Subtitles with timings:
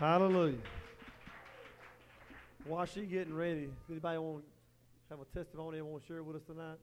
[0.00, 0.56] Hallelujah.
[2.64, 6.36] While she getting ready, anybody want to have a testimony they want to share with
[6.36, 6.78] us tonight?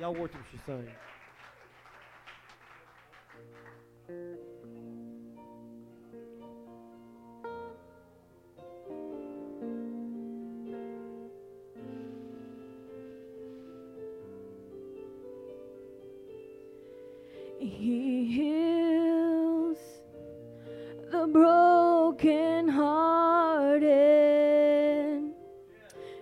[0.00, 0.88] Y'all worship she sang.
[17.58, 19.78] He heals
[21.10, 23.88] the broken hearted.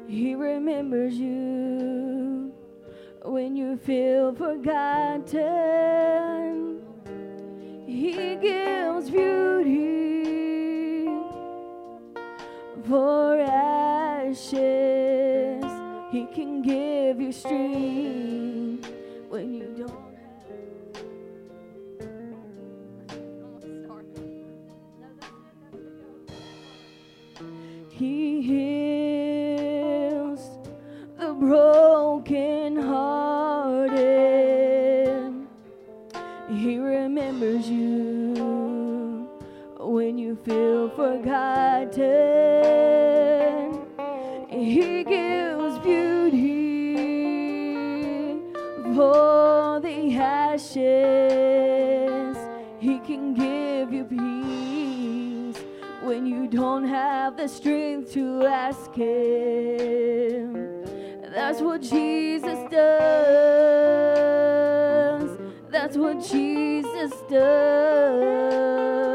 [0.09, 1.66] He remembers you
[3.37, 5.37] when you feel forgotten.
[7.87, 11.05] He gives beauty
[12.89, 14.57] for ashes.
[16.11, 18.46] He can give you strength
[41.97, 43.87] forgotten.
[44.49, 46.97] He gives beauty
[48.95, 50.67] for the ashes.
[52.79, 55.59] He can give you peace
[56.03, 60.55] when you don't have the strength to ask Him.
[61.33, 63.97] That's what Jesus does.
[65.71, 69.06] That's what Jesus does.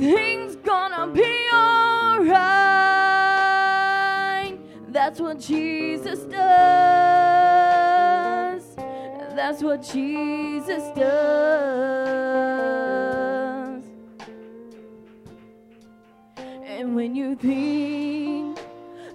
[0.00, 2.30] Everything's gonna be alright.
[4.92, 6.36] That's what Jesus does.
[9.34, 11.08] That's what Jesus does.
[16.64, 18.56] And when you think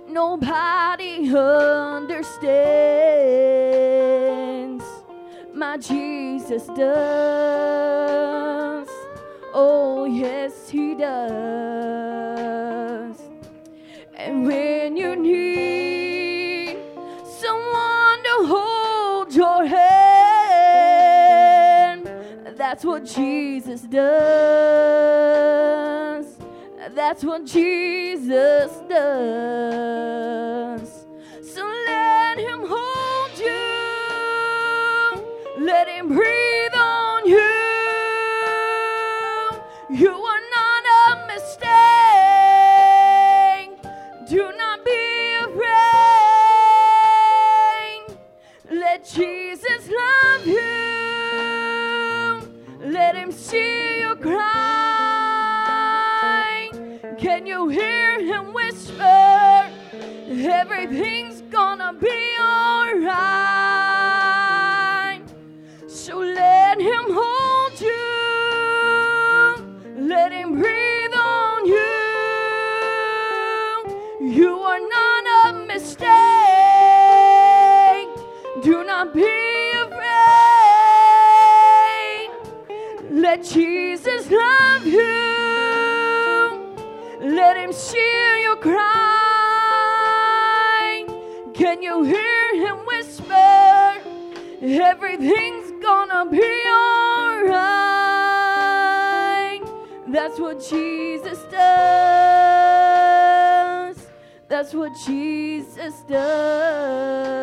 [0.09, 2.43] nobody understands,
[5.53, 8.82] my Jesus does.
[9.55, 11.21] Oh, yes, He does.
[14.15, 16.77] And when you need
[17.23, 19.83] someone to hold your hand,
[22.57, 25.13] that's what Jesus does.
[26.95, 30.09] That's what Jesus does.
[31.43, 33.61] So let Him hold you,
[35.63, 36.42] let Him breathe
[60.83, 63.23] Everything's gonna be alright.
[65.87, 68.03] So let him hold you.
[69.97, 71.95] Let him breathe on you.
[74.29, 76.09] You are not a mistake.
[78.61, 79.23] Do not be
[79.85, 80.01] afraid.
[83.09, 83.72] Let Jesus
[91.73, 93.97] and you hear him whisper,
[94.61, 97.63] everything's gonna be alright.
[100.07, 101.65] That's what Jesus does.
[104.47, 107.39] That's what Jesus does.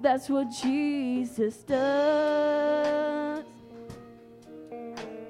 [0.00, 3.44] That's what Jesus does.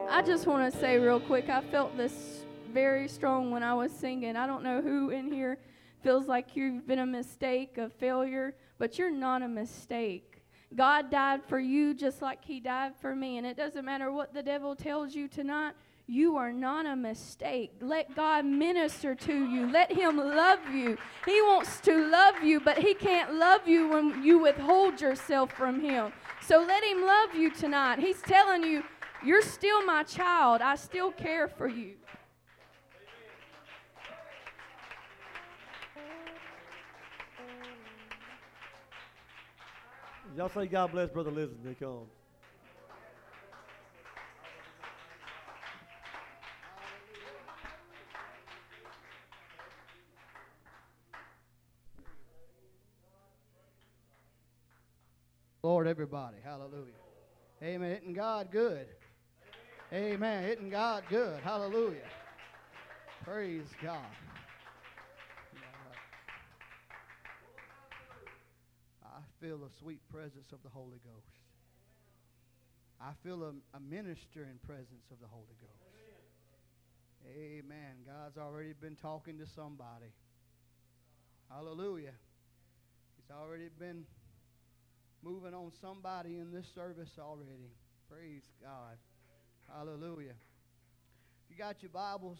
[0.08, 3.90] I just want to say real quick, I felt this very strong when I was
[3.90, 4.36] singing.
[4.36, 5.58] I don't know who in here
[6.06, 10.40] feels like you've been a mistake, a failure, but you're not a mistake.
[10.72, 13.38] God died for you just like He died for me.
[13.38, 15.72] And it doesn't matter what the devil tells you tonight,
[16.06, 17.72] you are not a mistake.
[17.80, 19.68] Let God minister to you.
[19.68, 20.96] Let Him love you.
[21.24, 25.80] He wants to love you, but He can't love you when you withhold yourself from
[25.80, 26.12] Him.
[26.40, 27.98] So let Him love you tonight.
[27.98, 28.84] He's telling you,
[29.24, 30.60] You're still my child.
[30.60, 31.94] I still care for you.
[40.36, 42.10] Y'all say God bless Brother Liz when he comes.
[55.62, 56.36] Lord, everybody.
[56.44, 56.84] Hallelujah.
[57.62, 57.98] Amen.
[58.02, 58.86] Isn't God good?
[59.90, 60.44] Amen.
[60.44, 61.40] Isn't God good?
[61.42, 61.96] Hallelujah.
[63.24, 64.04] Praise God.
[69.46, 71.30] Feel the sweet presence of the Holy Ghost.
[73.00, 75.86] I feel a, a ministering presence of the Holy Ghost.
[77.30, 78.02] Amen.
[78.04, 80.10] God's already been talking to somebody.
[81.48, 82.14] Hallelujah.
[83.14, 84.04] He's already been
[85.22, 87.70] moving on somebody in this service already.
[88.10, 88.98] Praise God.
[89.72, 90.34] Hallelujah.
[91.44, 92.38] If you got your Bibles,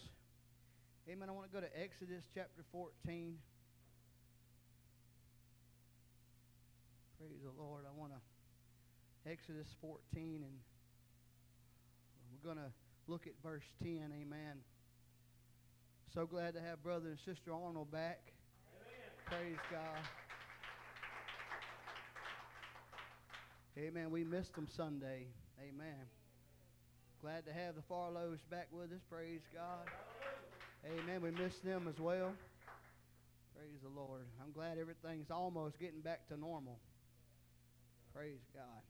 [1.08, 3.36] amen, I want to go to Exodus chapter 14.
[7.26, 7.83] Praise the Lord.
[7.88, 10.59] I want to, Exodus 14, and
[12.30, 12.71] we're going to
[13.09, 14.12] look at verse 10.
[14.23, 14.59] Amen.
[16.14, 18.21] So glad to have Brother and Sister Arnold back.
[18.78, 19.11] Amen.
[19.26, 19.99] Praise God.
[23.76, 24.12] Amen.
[24.12, 25.26] We missed them Sunday.
[25.61, 26.06] Amen.
[27.21, 29.00] Glad to have the Farlows back with us.
[29.11, 29.88] Praise God.
[30.85, 31.23] Amen.
[31.23, 32.33] We missed them as well.
[33.56, 34.26] Praise the Lord.
[34.40, 36.78] I'm glad everything's almost getting back to normal.
[38.16, 38.82] Praise God.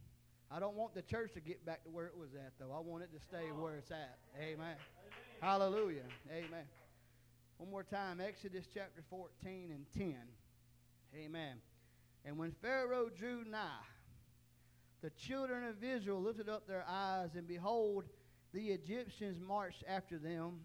[0.53, 2.73] I don't want the church to get back to where it was at, though.
[2.73, 4.19] I want it to stay where it's at.
[4.41, 4.77] Amen.
[5.41, 6.05] Hallelujah.
[6.31, 6.63] Amen.
[7.57, 10.15] One more time Exodus chapter 14 and 10.
[11.17, 11.57] Amen.
[12.25, 13.83] And when Pharaoh drew nigh,
[15.03, 18.05] the children of Israel lifted up their eyes, and behold,
[18.55, 20.61] the Egyptians marched after them,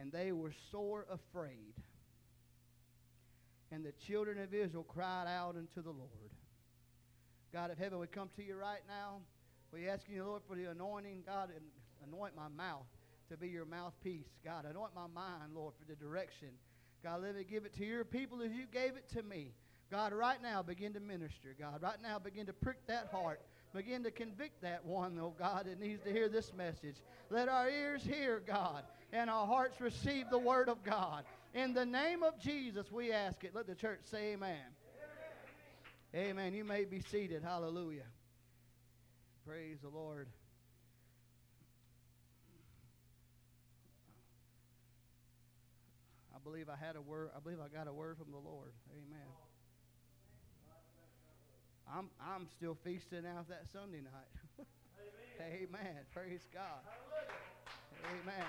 [0.00, 1.74] and they were sore afraid.
[3.70, 6.32] And the children of Israel cried out unto the Lord.
[7.52, 9.18] God of heaven, we come to you right now.
[9.72, 11.24] We ask you, Lord, for the anointing.
[11.26, 11.50] God,
[12.06, 12.86] anoint my mouth
[13.30, 14.28] to be your mouthpiece.
[14.42, 16.48] God, anoint my mind, Lord, for the direction.
[17.02, 19.52] God, let me give it to your people as you gave it to me.
[19.90, 21.54] God, right now begin to minister.
[21.58, 23.42] God, right now begin to prick that heart.
[23.74, 26.96] Begin to convict that one, oh God, that needs to hear this message.
[27.28, 31.24] Let our ears hear, God, and our hearts receive the word of God.
[31.54, 33.54] In the name of Jesus, we ask it.
[33.54, 34.60] Let the church say amen.
[36.14, 36.52] Amen.
[36.52, 37.42] You may be seated.
[37.42, 38.06] Hallelujah.
[39.46, 40.28] Praise the Lord.
[46.34, 47.30] I believe I had a word.
[47.34, 48.72] I believe I got a word from the Lord.
[48.90, 49.26] Amen.
[51.90, 54.66] I'm, I'm still feasting out that Sunday night.
[55.40, 55.68] Amen.
[55.68, 55.96] Amen.
[56.14, 56.80] Praise God.
[58.22, 58.46] Amen.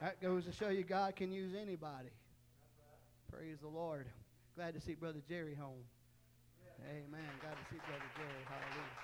[0.00, 2.10] That goes to show you God can use anybody.
[3.30, 4.06] Praise the Lord.
[4.60, 5.88] Glad to see Brother Jerry home.
[6.84, 7.24] Amen.
[7.40, 8.44] Glad to see Brother Jerry.
[8.44, 8.98] Hallelujah.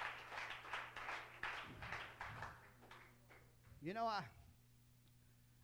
[3.82, 4.20] You know, I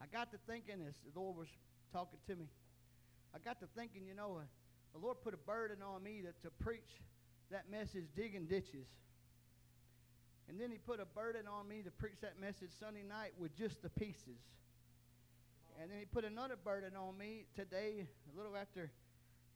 [0.01, 1.49] I got to thinking as the Lord was
[1.93, 2.47] talking to me.
[3.35, 4.49] I got to thinking, you know, uh,
[4.95, 6.89] the Lord put a burden on me to, to preach
[7.51, 8.89] that message, digging ditches.
[10.49, 13.55] And then He put a burden on me to preach that message Sunday night with
[13.59, 14.41] just the pieces.
[15.79, 18.91] And then He put another burden on me today, a little after,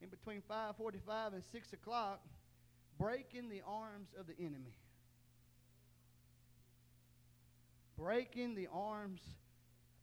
[0.00, 2.24] in between 5:45 and 6 o'clock,
[2.98, 4.74] breaking the arms of the enemy.
[7.96, 9.22] Breaking the arms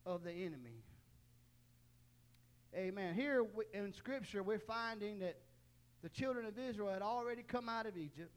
[0.06, 0.84] of the enemy.
[2.76, 3.14] Amen.
[3.14, 5.38] Here in Scripture, we're finding that
[6.02, 8.34] the children of Israel had already come out of Egypt.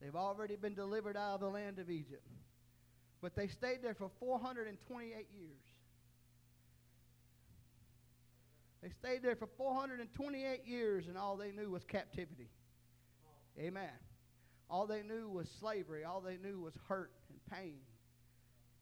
[0.00, 2.26] They've already been delivered out of the land of Egypt.
[3.20, 5.69] But they stayed there for 428 years.
[8.82, 12.48] They stayed there for 428 years, and all they knew was captivity.
[13.58, 13.90] Amen.
[14.70, 16.04] All they knew was slavery.
[16.04, 17.80] All they knew was hurt and pain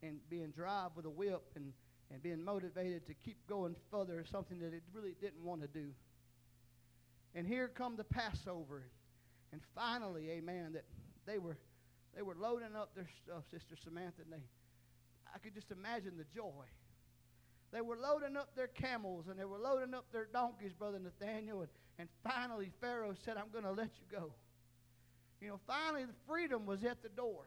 [0.03, 1.73] and being driven with a whip and,
[2.13, 5.89] and being motivated to keep going further, something that it really didn't want to do.
[7.35, 8.85] And here come the Passover.
[9.53, 10.85] And finally, amen, that
[11.27, 11.57] they were
[12.15, 14.45] they were loading up their stuff, Sister Samantha, and they
[15.35, 16.65] I could just imagine the joy.
[17.73, 21.61] They were loading up their camels and they were loading up their donkeys, Brother Nathaniel,
[21.61, 24.33] and, and finally Pharaoh said, I'm going to let you go.
[25.41, 27.45] You know, finally the freedom was at the door.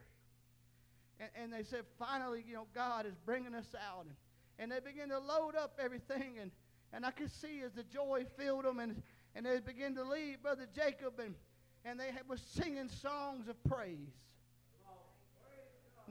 [1.20, 4.06] And, and they said, finally, you know, God is bringing us out.
[4.06, 4.16] And,
[4.60, 6.38] and they began to load up everything.
[6.40, 6.52] And,
[6.94, 9.02] and I could see as the joy filled them and,
[9.36, 11.36] and they began to leave Brother Jacob and,
[11.84, 14.14] and they had, were singing songs of praise.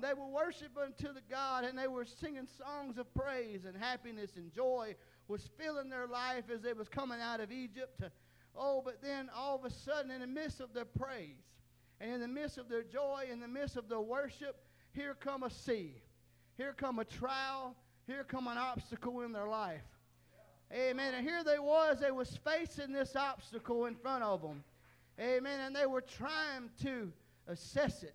[0.01, 4.37] They were worshiping to the God and they were singing songs of praise and happiness
[4.37, 4.95] and joy
[5.29, 8.03] was filling their life as they was coming out of Egypt.
[8.57, 11.45] Oh, but then all of a sudden in the midst of their praise
[12.01, 14.57] and in the midst of their joy, in the midst of their worship,
[14.93, 16.03] here come a sea.
[16.57, 17.77] Here come a trial.
[18.07, 19.83] Here come an obstacle in their life.
[20.73, 21.15] Amen.
[21.15, 24.63] And here they was, they was facing this obstacle in front of them.
[25.21, 25.61] Amen.
[25.61, 27.13] And they were trying to
[27.47, 28.15] assess it.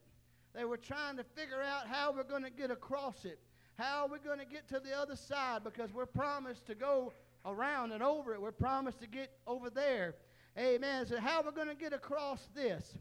[0.56, 3.40] They were trying to figure out how we're going to get across it.
[3.78, 5.66] How are we going to get to the other side?
[5.66, 7.12] Because we're promised to go
[7.46, 8.42] around and over it.
[8.42, 10.16] We're promised to get over there.
[10.58, 11.06] Amen.
[11.08, 12.96] So how are we going to get across this?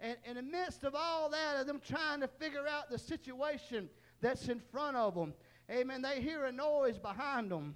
[0.00, 3.88] And in the midst of all that, of them trying to figure out the situation
[4.20, 5.32] that's in front of them,
[5.70, 7.74] amen, they hear a noise behind them.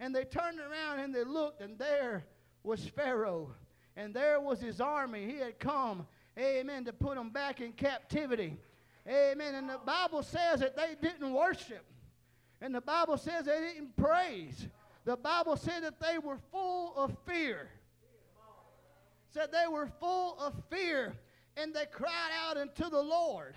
[0.00, 2.24] And they turned around and they looked, and there
[2.64, 3.52] was Pharaoh.
[3.96, 5.26] And there was his army.
[5.26, 6.06] He had come
[6.38, 8.56] amen, to put them back in captivity.
[9.08, 9.54] Amen.
[9.54, 11.84] And the Bible says that they didn't worship.
[12.60, 14.66] And the Bible says they didn't praise.
[15.04, 17.68] The Bible said that they were full of fear.
[19.30, 21.14] Said they were full of fear.
[21.56, 23.54] And they cried out unto the Lord.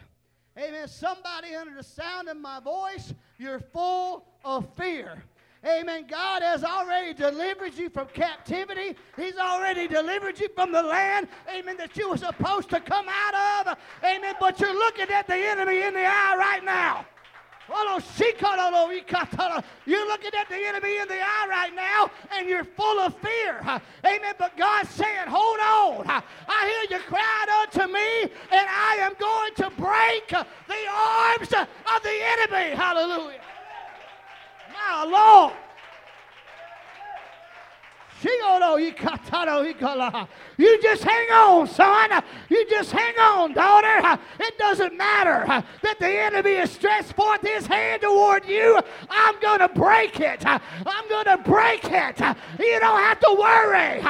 [0.58, 0.88] Amen.
[0.88, 5.24] Somebody under the sound of my voice, you're full of fear.
[5.66, 6.06] Amen.
[6.08, 8.96] God has already delivered you from captivity.
[9.16, 13.68] He's already delivered you from the land, amen, that you were supposed to come out
[13.68, 13.78] of.
[14.04, 14.36] Amen.
[14.40, 17.06] But you're looking at the enemy in the eye right now.
[19.86, 23.60] You're looking at the enemy in the eye right now and you're full of fear.
[24.06, 24.36] Amen.
[24.38, 26.24] But God's saying, Hold on.
[26.48, 32.04] I hear you cried unto me, and I am going to break the arms of
[32.04, 32.76] the enemy.
[32.76, 33.42] Hallelujah.
[34.90, 35.54] My Lord.
[40.58, 42.24] You just hang on, son.
[42.50, 44.20] You just hang on, daughter.
[44.40, 48.80] It doesn't matter that the enemy has stretched forth his hand toward you.
[49.10, 50.44] I'm going to break it.
[50.46, 52.20] I'm going to break it.
[52.60, 54.02] You don't have to worry.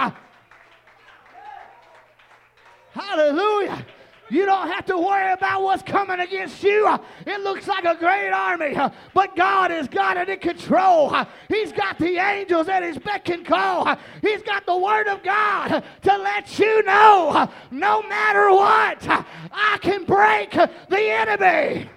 [2.94, 3.86] Hallelujah.
[4.30, 6.88] You don't have to worry about what's coming against you.
[7.26, 8.78] It looks like a great army,
[9.14, 11.16] but God has got it in control.
[11.48, 13.98] He's got the angels at his beck and call.
[14.22, 19.08] He's got the word of God to let you know no matter what,
[19.52, 21.90] I can break the enemy.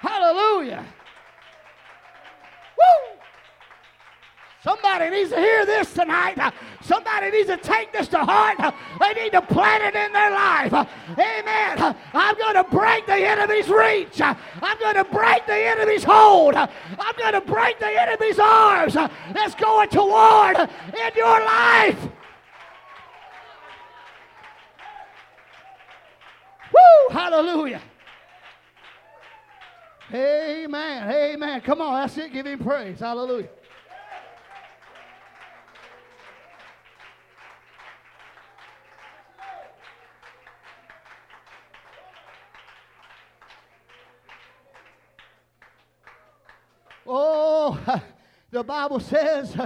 [0.00, 0.84] Hallelujah.
[2.78, 3.13] Woo!
[4.64, 6.38] Somebody needs to hear this tonight.
[6.80, 8.56] Somebody needs to take this to heart.
[8.98, 10.72] They need to plant it in their life.
[10.72, 11.96] Amen.
[12.14, 14.22] I'm going to break the enemy's reach.
[14.22, 16.54] I'm going to break the enemy's hold.
[16.54, 22.08] I'm going to break the enemy's arms that's going toward in your life.
[26.72, 27.12] Woo!
[27.14, 27.82] Hallelujah.
[30.10, 31.10] Amen.
[31.10, 31.60] Amen.
[31.60, 32.32] Come on, that's it.
[32.32, 33.00] Give him praise.
[33.00, 33.50] Hallelujah.
[47.06, 47.78] Oh,
[48.50, 49.56] the Bible says,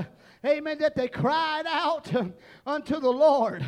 [0.44, 2.10] amen, that they cried out
[2.66, 3.64] unto the Lord.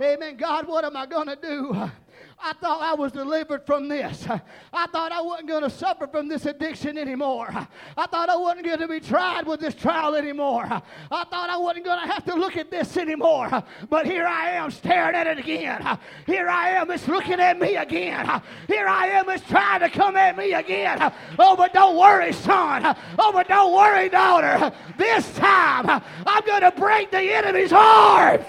[0.00, 0.36] Amen.
[0.36, 1.90] God, what am I going to do?
[2.38, 4.26] I thought I was delivered from this.
[4.72, 7.48] I thought I wasn't going to suffer from this addiction anymore.
[7.96, 10.64] I thought I wasn't going to be tried with this trial anymore.
[10.64, 13.64] I thought I wasn't going to have to look at this anymore.
[13.88, 15.98] But here I am staring at it again.
[16.26, 18.42] Here I am, it's looking at me again.
[18.68, 21.12] Here I am, it's trying to come at me again.
[21.38, 22.96] Oh, but don't worry, son.
[23.18, 24.72] Oh, but don't worry, daughter.
[24.98, 28.44] This time, I'm going to break the enemy's arms.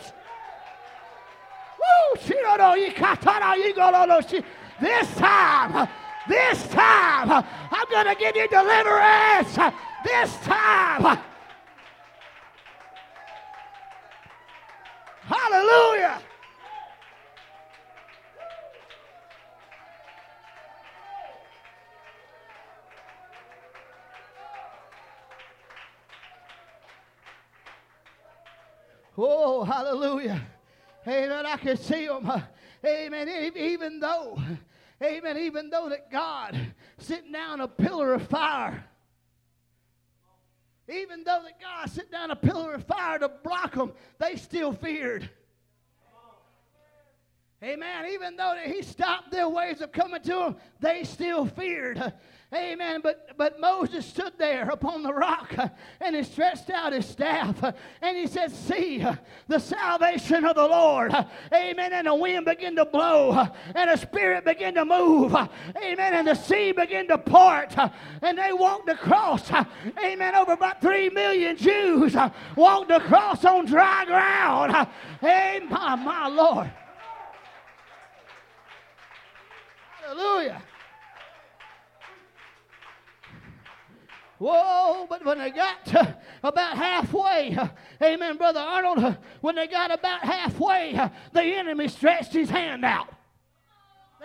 [4.79, 5.89] This time,
[6.27, 7.31] this time,
[7.71, 9.55] I'm going to give you deliverance.
[10.03, 11.19] This time.
[15.23, 16.21] Hallelujah.
[29.17, 30.41] Oh, hallelujah.
[31.07, 31.45] Amen.
[31.45, 32.29] I can see them.
[32.85, 33.53] Amen.
[33.55, 34.39] Even though,
[35.01, 36.59] amen, even though that God
[36.97, 38.83] sitting down a pillar of fire.
[40.89, 44.71] Even though that God sent down a pillar of fire to block them, they still
[44.71, 45.29] feared.
[47.61, 48.05] Amen.
[48.11, 52.13] Even though that he stopped their ways of coming to them, they still feared.
[52.53, 53.01] Amen.
[53.03, 55.67] But but Moses stood there upon the rock uh,
[55.99, 59.15] and he stretched out his staff uh, and he said, See uh,
[59.49, 61.13] the salvation of the Lord.
[61.53, 61.91] Amen.
[61.91, 65.35] And the wind began to blow and a spirit began to move.
[65.35, 66.13] Amen.
[66.13, 67.75] And the sea began to part.
[68.21, 69.51] And they walked across.
[70.01, 70.33] Amen.
[70.33, 72.15] Over about three million Jews
[72.55, 74.87] walked across on dry ground.
[75.21, 75.69] Amen.
[75.69, 76.71] My, my Lord.
[80.01, 80.61] Hallelujah.
[84.39, 87.57] Whoa, but when they got about halfway,
[88.01, 90.93] amen, Brother Arnold, when they got about halfway,
[91.33, 93.09] the enemy stretched his hand out.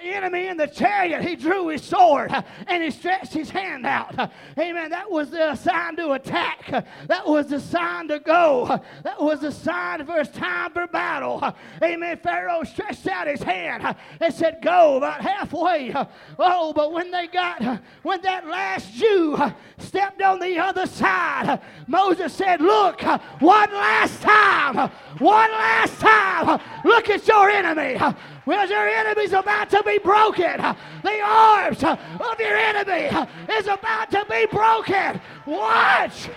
[0.03, 3.87] The enemy in the chariot, he drew his sword uh, and he stretched his hand
[3.87, 4.19] out.
[4.19, 4.27] Uh,
[4.59, 4.91] amen.
[4.91, 6.69] That was the sign to attack.
[6.73, 8.81] Uh, that was the sign to go.
[9.05, 11.55] That was the sign for his time for battle.
[11.81, 12.19] Amen.
[12.21, 15.95] Pharaoh stretched out his hand and said, Go about halfway.
[16.37, 17.63] Oh, but when they got,
[18.03, 19.39] when that last Jew
[19.79, 27.09] stepped on the other side, Moses said, Look, one last time, one last time, look
[27.09, 27.99] at your enemy.
[28.45, 30.57] Well, your enemy's about to be broken.
[31.03, 33.11] The arms of your enemy
[33.53, 35.21] is about to be broken.
[35.47, 36.29] Watch.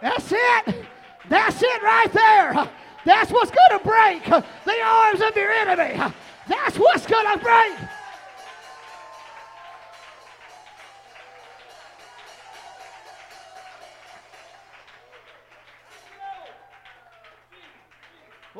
[0.00, 0.86] That's it.
[1.28, 2.70] That's it right there.
[3.04, 6.00] That's what's going to break the arms of your enemy.
[6.48, 7.72] That's what's going to break.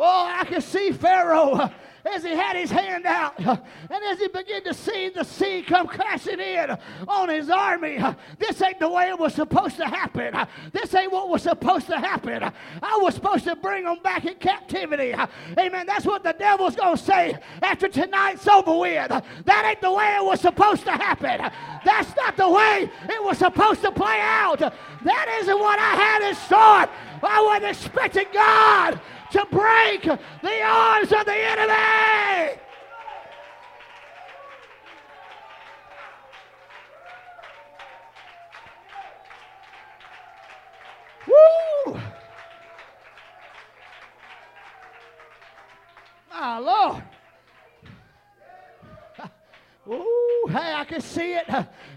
[0.00, 1.68] Oh, I can see Pharaoh uh,
[2.04, 3.56] as he had his hand out uh,
[3.90, 7.98] and as he began to see the sea come crashing in on his army.
[7.98, 10.36] Uh, this ain't the way it was supposed to happen.
[10.72, 12.44] This ain't what was supposed to happen.
[12.44, 15.14] I was supposed to bring them back in captivity.
[15.58, 15.86] Amen.
[15.86, 19.08] That's what the devil's going to say after tonight's over with.
[19.08, 21.50] That ain't the way it was supposed to happen.
[21.84, 24.60] That's not the way it was supposed to play out.
[24.60, 26.94] That isn't what I had in store.
[27.20, 29.00] I wasn't expecting God
[29.32, 32.58] to break the arms of the enemy.
[41.26, 42.00] Woo!
[46.30, 47.02] My Lord.
[49.90, 51.46] Ooh, hey, I can see it.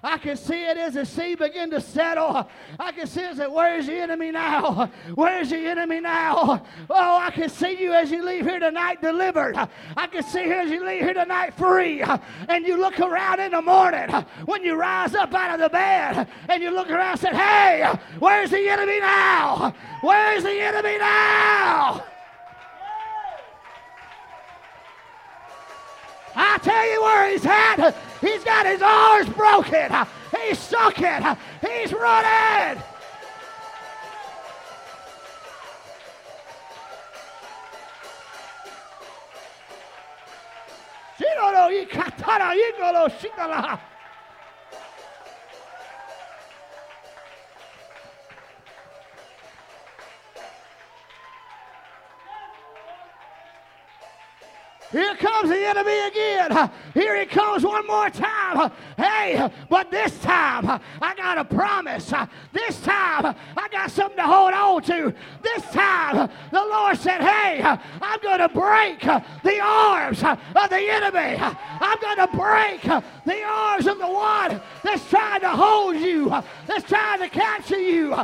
[0.01, 2.47] I can see it as the sea begin to settle.
[2.79, 3.35] I can see it.
[3.35, 4.89] Say, Where's the enemy now?
[5.15, 6.63] Where's the enemy now?
[6.89, 9.57] Oh, I can see you as you leave here tonight delivered.
[9.57, 12.01] I can see you as you leave here tonight free.
[12.47, 14.09] And you look around in the morning
[14.45, 17.93] when you rise up out of the bed and you look around and say, Hey,
[18.19, 19.75] where's the enemy now?
[20.01, 22.05] Where's the enemy now?
[26.35, 27.95] I tell you where he's at.
[28.21, 29.91] He's got his arms broken.
[30.35, 31.37] He's sucking.
[31.61, 32.81] He's running.
[54.91, 56.71] Here comes the enemy again.
[56.93, 58.71] Here he comes one more time.
[58.97, 62.13] Hey, but this time I got a promise.
[62.51, 65.13] This time I got something to hold on to.
[65.41, 71.37] This time the Lord said, Hey, I'm going to break the arms of the enemy.
[71.39, 76.29] I'm going to break the arms of the one that's trying to hold you,
[76.67, 78.15] that's trying to capture you.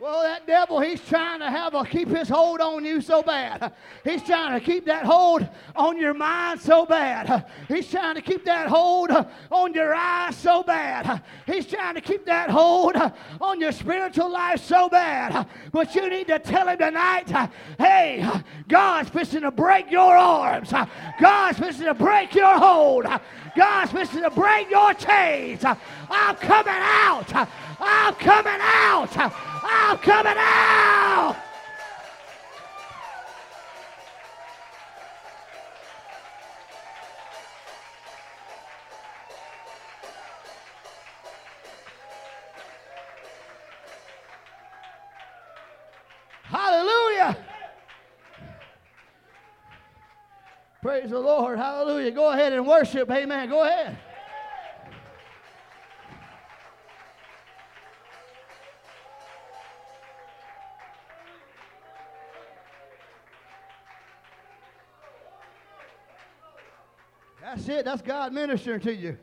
[0.00, 3.72] Well, that devil, he's trying to have a keep his hold on you so bad.
[4.04, 7.46] He's trying to keep that hold on your mind so bad.
[7.66, 9.10] He's trying to keep that hold
[9.50, 11.20] on your eyes so bad.
[11.46, 12.94] He's trying to keep that hold
[13.40, 15.48] on your spiritual life so bad.
[15.72, 18.24] But you need to tell him tonight, hey,
[18.68, 20.72] God's fixing to break your arms.
[21.20, 23.04] God's fixing to break your hold.
[23.56, 25.64] God's fixing to break your chains.
[25.64, 27.48] I'm coming out.
[27.80, 29.32] I'm coming out.
[29.62, 31.36] I'm coming out.
[46.44, 47.36] Hallelujah.
[50.80, 51.58] Praise the Lord.
[51.58, 52.10] Hallelujah.
[52.10, 53.10] Go ahead and worship.
[53.10, 53.48] Amen.
[53.48, 53.98] Go ahead.
[67.68, 67.84] That's it.
[67.84, 69.18] That's God ministering to you.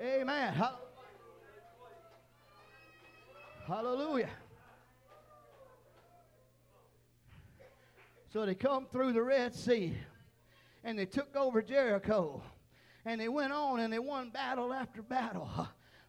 [0.00, 0.54] Amen.
[3.66, 4.30] Hallelujah.
[8.32, 9.94] So they come through the Red Sea
[10.82, 12.42] and they took over Jericho
[13.04, 15.50] and they went on and they won battle after battle.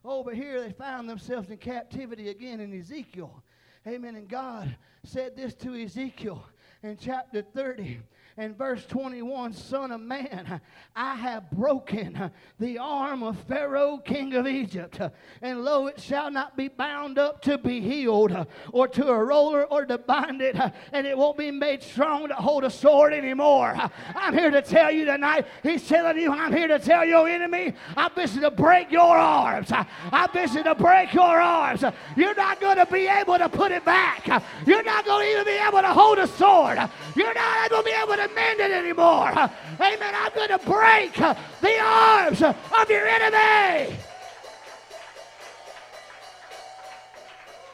[0.06, 3.44] Over here, they found themselves in captivity again in Ezekiel.
[3.86, 4.16] Amen.
[4.16, 6.46] And God said this to Ezekiel
[6.82, 8.00] in chapter 30
[8.38, 10.62] and verse 21 Son of man,
[10.96, 15.00] I have broken the arm of Pharaoh, king of Egypt,
[15.42, 18.36] and lo, it shall not be bound up to be healed,
[18.72, 20.56] or to a roller, or to bind it,
[20.92, 23.76] and it won't be made strong to hold a sword anymore.
[24.16, 27.74] I'm here to tell you tonight, He's telling you, I'm here to tell your enemy,
[27.96, 29.72] I'm busy to break your arms.
[29.72, 31.84] I'm busy to break your arms.
[32.16, 34.28] You're not going to be able to put it back.
[34.66, 36.78] You're not going to even be able to hold a sword.
[37.16, 39.30] You're not going to be able to mend it anymore.
[39.30, 40.14] Amen.
[40.16, 43.96] I'm going to break the arms of your enemy.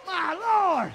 [0.06, 0.94] My Lord.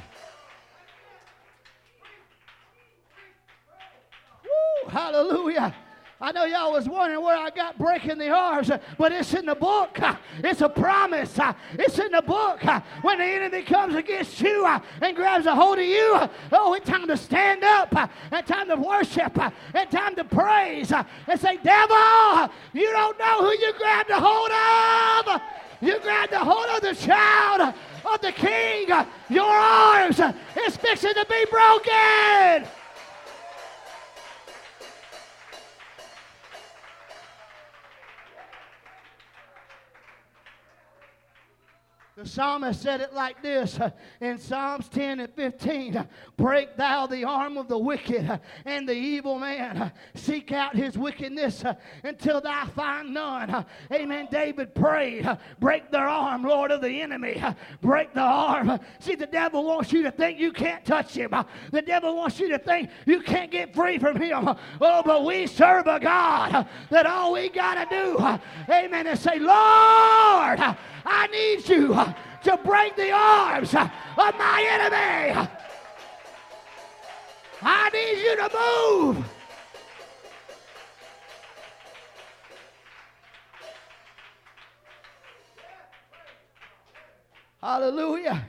[4.45, 5.75] Woo, hallelujah.
[6.21, 9.55] I know y'all was wondering where I got breaking the arms, but it's in the
[9.55, 9.99] book.
[10.39, 11.39] It's a promise.
[11.73, 12.63] It's in the book.
[13.03, 16.75] When the enemy comes against you uh, and grabs a hold of you, uh, oh,
[16.75, 19.37] it's time to stand up uh, and time to worship
[19.75, 24.51] and time to praise and say, Devil, you don't know who you grabbed a hold
[25.35, 25.43] of.
[25.81, 27.75] You grabbed a hold of the child
[28.05, 28.87] of the king.
[29.29, 32.71] Your arms is fixing to be broken.
[42.17, 47.09] The psalmist said it like this uh, in Psalms 10 and 15 uh, Break thou
[47.09, 49.77] the arm of the wicked uh, and the evil man.
[49.79, 51.75] Uh, seek out his wickedness uh,
[52.05, 53.51] until thou find none.
[53.51, 54.29] Uh, amen.
[54.31, 57.43] David prayed, Break their arm, Lord of the enemy.
[57.81, 58.79] Break the arm.
[59.01, 61.35] See, the devil wants you to think you can't touch him.
[61.73, 64.51] The devil wants you to think you can't get free from him.
[64.81, 69.41] Oh, but we serve a God that all we got to do, amen, is say,
[69.41, 71.89] Lord, I need you
[72.45, 75.49] to break the arms of my enemy.
[77.63, 78.51] I need you to
[79.15, 79.25] move.
[87.63, 88.47] Hallelujah.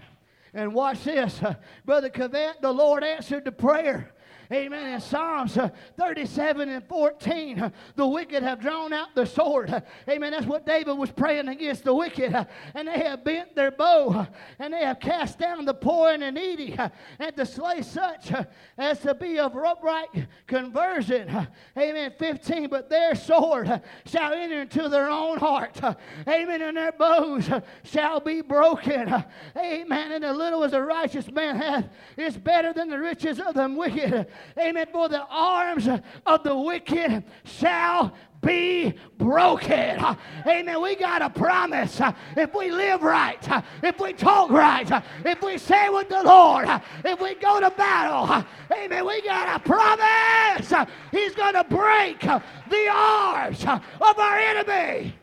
[0.54, 1.42] And watch this.
[1.86, 4.12] Brother Cavett, the Lord answered the prayer.
[4.52, 4.94] Amen.
[4.94, 9.70] In Psalms uh, 37 and 14, uh, the wicked have drawn out the sword.
[9.70, 10.32] Uh, Amen.
[10.32, 12.34] That's what David was praying against the wicked.
[12.34, 14.26] Uh, and they have bent their bow, uh,
[14.60, 18.32] and they have cast down the poor and the needy, uh, and to slay such
[18.78, 21.48] as to be of upright conversion.
[21.78, 22.14] Amen.
[22.18, 25.80] 15, but their sword shall enter into their own heart.
[26.28, 26.62] Amen.
[26.62, 27.50] And their bows
[27.84, 29.24] shall be broken.
[29.58, 30.12] Amen.
[30.12, 33.68] And the little as a righteous man hath is better than the riches of the
[33.70, 34.28] wicked.
[34.60, 34.88] Amen.
[34.92, 35.88] For the arms
[36.26, 40.04] of the wicked shall be broken.
[40.46, 40.82] Amen.
[40.82, 42.00] We got a promise.
[42.38, 44.90] If we live right, if we talk right,
[45.26, 46.68] if we say with the Lord,
[47.04, 50.72] if we go to battle, amen, we got a promise.
[51.12, 55.16] He's going to break the arms of our enemy.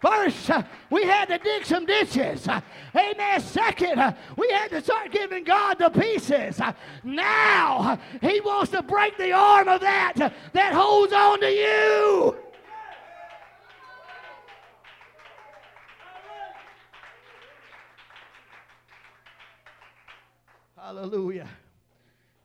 [0.00, 2.46] First, uh, we had to dig some ditches.
[2.46, 2.60] Uh,
[2.94, 3.40] amen.
[3.40, 6.60] Second, uh, we had to start giving God the pieces.
[6.60, 11.40] Uh, now, uh, He wants to break the arm of that uh, that holds on
[11.40, 12.36] to you.
[20.76, 21.48] Hallelujah.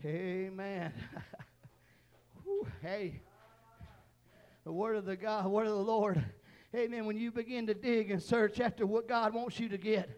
[0.05, 0.93] Amen.
[2.81, 3.21] Hey,
[4.63, 6.23] the word of the God, word of the Lord
[6.73, 7.05] Amen.
[7.05, 10.09] When you begin to dig and search after what God wants you to get,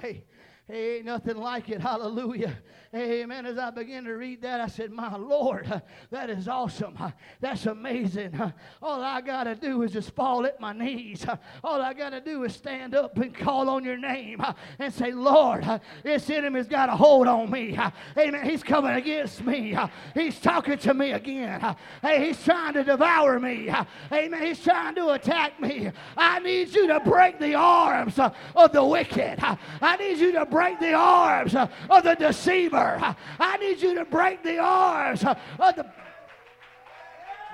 [0.00, 0.24] hey,
[0.70, 1.80] ain't nothing like it.
[1.80, 2.56] Hallelujah.
[2.94, 3.44] Amen.
[3.44, 6.96] As I began to read that, I said, My Lord, that is awesome.
[7.40, 8.40] That's amazing.
[8.82, 11.26] All I got to do is just fall at my knees.
[11.64, 14.42] All I got to do is stand up and call on your name
[14.78, 15.66] and say, Lord,
[16.02, 17.78] this enemy's got a hold on me.
[18.16, 18.48] Amen.
[18.48, 19.76] He's coming against me.
[20.14, 21.76] He's talking to me again.
[22.02, 23.70] Hey, he's trying to devour me.
[24.12, 24.42] Amen.
[24.42, 25.90] He's trying to attack me.
[26.16, 29.38] I need you to break the arms of the wicked.
[29.40, 32.98] I need you to break the arms of the deceiver.
[33.40, 35.84] I need you to break the arms of the.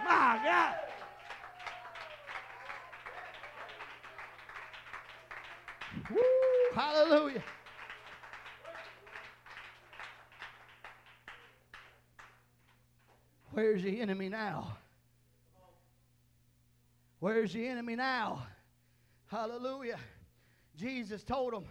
[0.04, 0.74] My God.
[6.10, 6.20] Woo,
[6.74, 7.42] hallelujah.
[13.52, 14.76] Where's the enemy now?
[17.20, 18.46] Where's the enemy now?
[19.28, 19.98] Hallelujah.
[20.76, 21.64] Jesus told him,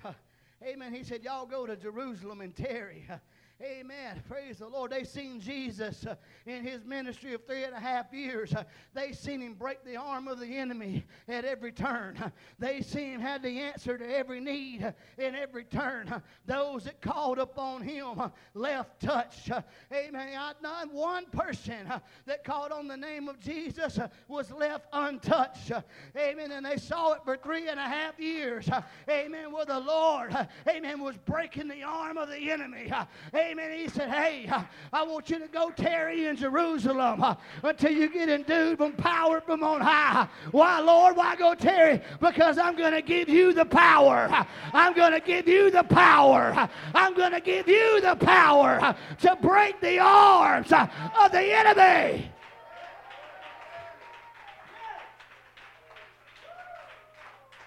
[0.65, 0.93] Amen.
[0.93, 3.08] He said, Y'all go to Jerusalem and tarry.
[3.62, 4.22] Amen.
[4.28, 4.92] Praise the Lord.
[4.92, 8.54] They seen Jesus uh, in his ministry of three and a half years.
[8.54, 8.63] Uh,
[8.94, 12.18] they seen him break the arm of the enemy at every turn.
[12.18, 16.10] Uh, they seen him had the answer to every need uh, in every turn.
[16.10, 19.52] Uh, those that called upon him uh, left touched.
[19.94, 20.30] amen.
[20.62, 21.88] Not one person
[22.26, 25.72] that called on the name of Jesus was left untouched.
[26.18, 26.52] amen.
[26.52, 28.68] And they saw it for three and a half years.
[29.10, 29.52] amen.
[29.54, 30.36] Where the Lord,
[30.68, 32.92] amen, was breaking the arm of the enemy.
[33.34, 33.78] amen Amen.
[33.78, 34.50] He said, Hey,
[34.92, 39.42] I want you to go tarry in Jerusalem uh, until you get endued from power
[39.42, 40.28] from on high.
[40.50, 41.16] Why, Lord?
[41.16, 42.02] Why go tarry?
[42.20, 44.28] Because I'm going to give you the power.
[44.74, 46.68] I'm going to give you the power.
[46.96, 52.33] I'm going to give you the power to break the arms of the enemy.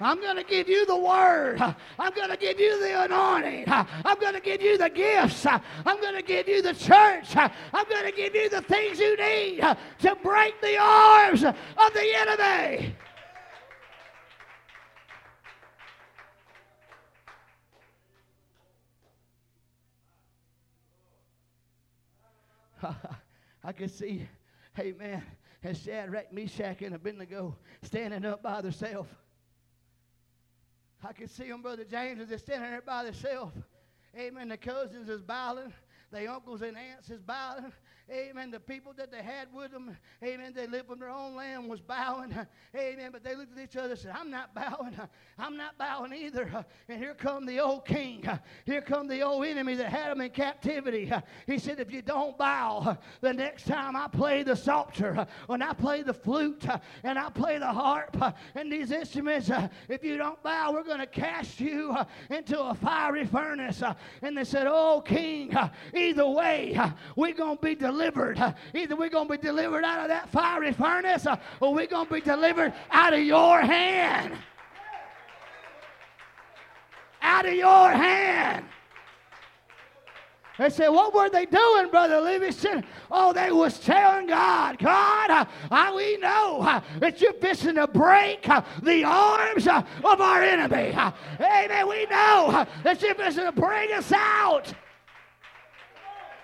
[0.01, 1.61] I'm going to give you the word.
[1.99, 3.65] I'm going to give you the anointing.
[3.69, 5.47] I'm going to give you the gifts.
[5.47, 7.35] I'm going to give you the church.
[7.37, 9.61] I'm going to give you the things you need
[10.01, 11.57] to break the arms of
[11.95, 12.95] the enemy.
[23.65, 24.29] I can see,
[24.75, 25.23] hey man,
[25.65, 29.09] as Shadrach, Meshach, and Abednego standing up by themselves.
[31.09, 33.55] I could see them, Brother James, as they're standing there by themselves.
[34.19, 34.49] Amen.
[34.49, 35.73] The cousins is bowing.
[36.11, 37.73] The uncles and aunts is bowing.
[38.09, 38.53] Amen.
[38.53, 41.81] The people that they had with them, amen, they lived from their own land was
[41.81, 42.33] bowing.
[42.77, 43.11] Amen.
[43.11, 44.97] But they looked at each other and said, I'm not bowing.
[45.39, 46.65] I'm not bowing either.
[46.89, 48.25] And here come the old king.
[48.65, 51.11] Here come the old enemy that had them in captivity.
[51.47, 55.73] He said, if you don't bow, the next time I play the psalter, when I
[55.73, 56.65] play the flute,
[57.03, 58.17] and I play the harp,
[58.55, 59.51] and these instruments,
[59.89, 61.97] if you don't bow, we're going to cast you
[62.31, 63.83] into a fiery furnace.
[64.23, 65.57] And they said, oh, king,
[65.93, 66.81] either way,
[67.17, 68.55] we're going to be delivered delivered.
[68.75, 72.07] Either we're going to be delivered out of that fiery furnace uh, or we're going
[72.07, 74.35] to be delivered out of your hand.
[77.23, 78.67] Out of your hand.
[80.59, 82.83] They said, what were they doing, Brother Livingston?
[83.11, 88.49] Oh, they was telling God, God, uh, we know uh, that you're fixing to break
[88.49, 90.95] uh, the arms of our enemy.
[90.97, 91.89] Amen.
[91.89, 94.73] We know that you're fixing to bring us out.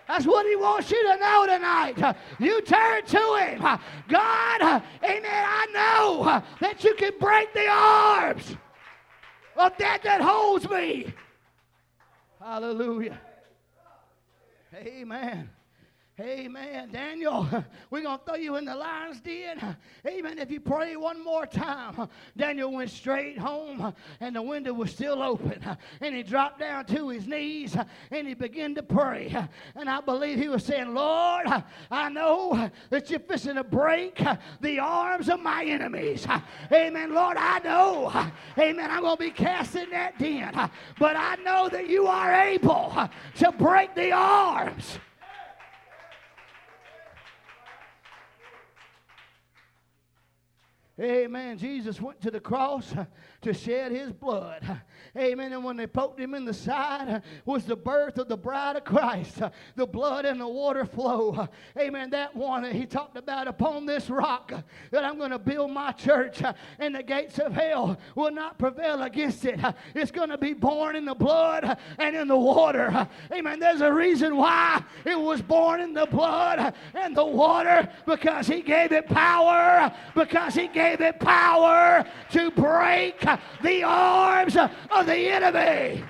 [0.08, 2.16] That's what he wants you to know tonight.
[2.38, 3.60] You turn to him.
[4.08, 8.56] God, amen, I know that you can break the arms
[9.56, 11.12] of that that holds me.
[12.40, 13.20] Hallelujah.
[14.74, 15.50] Amen.
[16.20, 16.90] Amen.
[16.92, 17.48] Daniel,
[17.90, 19.76] we're going to throw you in the lion's den.
[20.06, 20.38] Amen.
[20.38, 25.22] If you pray one more time, Daniel went straight home and the window was still
[25.22, 25.64] open.
[26.02, 27.78] And he dropped down to his knees
[28.10, 29.34] and he began to pray.
[29.74, 31.46] And I believe he was saying, Lord,
[31.90, 34.22] I know that you're fixing to break
[34.60, 36.26] the arms of my enemies.
[36.70, 37.14] Amen.
[37.14, 38.30] Lord, I know.
[38.58, 38.90] Amen.
[38.90, 40.52] I'm going to be cast in that den.
[40.98, 44.98] But I know that you are able to break the arms
[51.02, 51.58] Amen.
[51.58, 52.94] Jesus went to the cross
[53.42, 54.80] to shed his blood.
[55.16, 55.52] Amen.
[55.52, 58.84] And when they poked him in the side was the birth of the bride of
[58.84, 59.42] Christ.
[59.76, 61.48] The blood and the water flow.
[61.78, 62.10] Amen.
[62.10, 64.52] That one he talked about upon this rock
[64.90, 66.40] that I'm going to build my church
[66.78, 69.60] and the gates of hell will not prevail against it.
[69.94, 73.08] It's going to be born in the blood and in the water.
[73.32, 73.60] Amen.
[73.60, 78.62] There's a reason why it was born in the blood and the water because he
[78.62, 83.22] gave it power, because he gave it power to break
[83.62, 86.04] the arms of the enemy.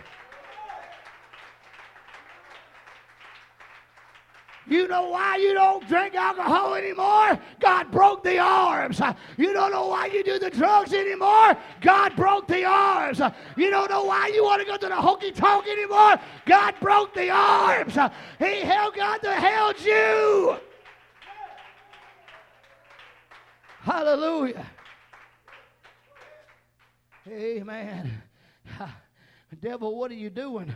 [4.69, 7.39] You know why you don't drink alcohol anymore?
[7.61, 9.01] God broke the arms.
[9.37, 11.57] You don't know why you do the drugs anymore?
[11.81, 13.21] God broke the arms.
[13.57, 16.15] You don't know why you want to go to the honky tonk anymore?
[16.47, 17.99] God broke the arms.
[18.39, 20.57] He held God that held you.
[23.83, 24.65] Hallelujah.
[27.29, 28.23] Amen.
[29.61, 30.73] Devil, what are you doing?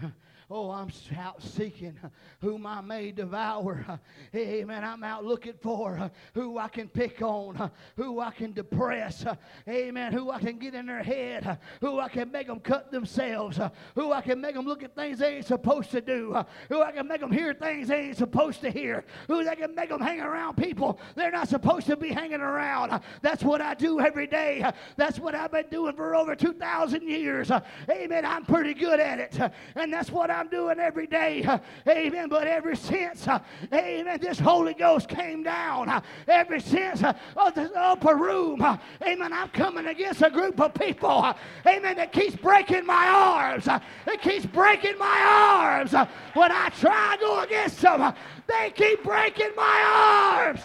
[0.48, 2.08] Oh, I'm out seeking uh,
[2.40, 3.84] whom I may devour.
[3.88, 3.96] Uh,
[4.34, 4.84] amen.
[4.84, 9.24] I'm out looking for uh, who I can pick on, who I can depress.
[9.68, 10.12] Amen.
[10.12, 13.58] Who I can get in their head, who I can make them cut themselves,
[13.94, 16.36] who I can make them look at things they ain't supposed to do,
[16.68, 19.74] who I can make them hear things they ain't supposed to hear, who I can
[19.74, 23.00] make them hang around people they're not supposed to be hanging around.
[23.22, 24.68] That's what I do every day.
[24.96, 27.50] That's what I've been doing for over 2,000 years.
[27.90, 28.24] Amen.
[28.24, 29.52] I'm pretty good at it.
[29.74, 31.46] And that's what I'm doing every day.
[31.88, 32.28] Amen.
[32.28, 33.26] But ever since,
[33.72, 38.60] amen, this Holy Ghost came down, ever since of the upper room,
[39.02, 41.34] amen, I'm coming against a group of people,
[41.66, 43.66] amen, that keeps breaking my arms.
[44.06, 45.92] It keeps breaking my arms.
[46.34, 48.14] When I try to go against them,
[48.46, 50.60] they keep breaking my arms.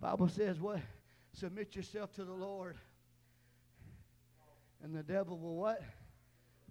[0.00, 0.80] Bible says what?
[1.38, 2.76] Submit yourself to the Lord.
[4.82, 5.80] And the devil will what?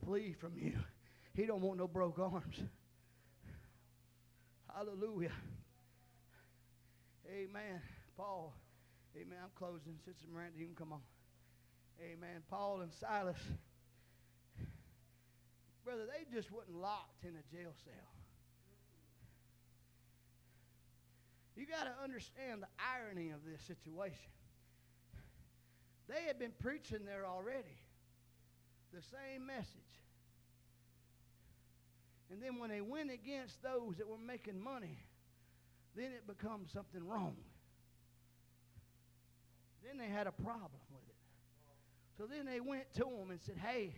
[0.03, 0.73] Flee from you.
[1.33, 2.59] He don't want no broke arms.
[4.75, 5.31] Hallelujah.
[7.31, 7.81] Amen.
[8.17, 8.53] Paul.
[9.15, 9.37] Amen.
[9.41, 9.97] I'm closing.
[10.03, 11.01] Sister Miranda, you can come on.
[12.01, 12.41] Amen.
[12.49, 13.37] Paul and Silas.
[15.85, 17.93] Brother, they just wasn't locked in a jail cell.
[21.55, 24.31] You got to understand the irony of this situation.
[26.07, 27.77] They had been preaching there already
[28.93, 29.67] the same message.
[32.31, 34.97] And then when they went against those that were making money,
[35.95, 37.35] then it becomes something wrong.
[39.85, 41.15] Then they had a problem with it.
[42.17, 43.93] So then they went to them and said, Hey,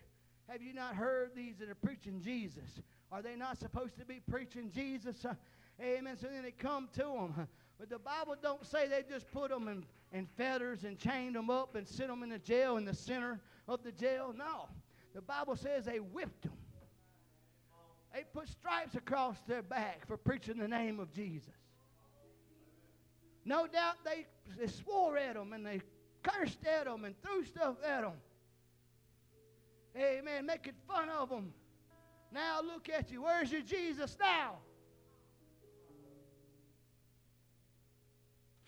[0.47, 2.81] have you not heard these that are preaching Jesus?
[3.11, 5.25] Are they not supposed to be preaching Jesus?
[5.25, 5.33] Uh,
[5.81, 6.17] amen.
[6.17, 7.47] So then they come to them.
[7.79, 11.49] But the Bible don't say they just put them in and fetters and chained them
[11.49, 14.33] up and sent them in the jail in the center of the jail.
[14.37, 14.67] No.
[15.13, 16.53] The Bible says they whipped them.
[18.13, 21.53] They put stripes across their back for preaching the name of Jesus.
[23.45, 24.25] No doubt they,
[24.59, 25.81] they swore at them and they
[26.23, 28.13] cursed at them and threw stuff at them.
[29.95, 30.45] Amen.
[30.45, 31.53] Making fun of them.
[32.31, 33.23] Now look at you.
[33.23, 34.57] Where's your Jesus now?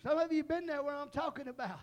[0.02, 1.80] Some of you been there where I'm talking about.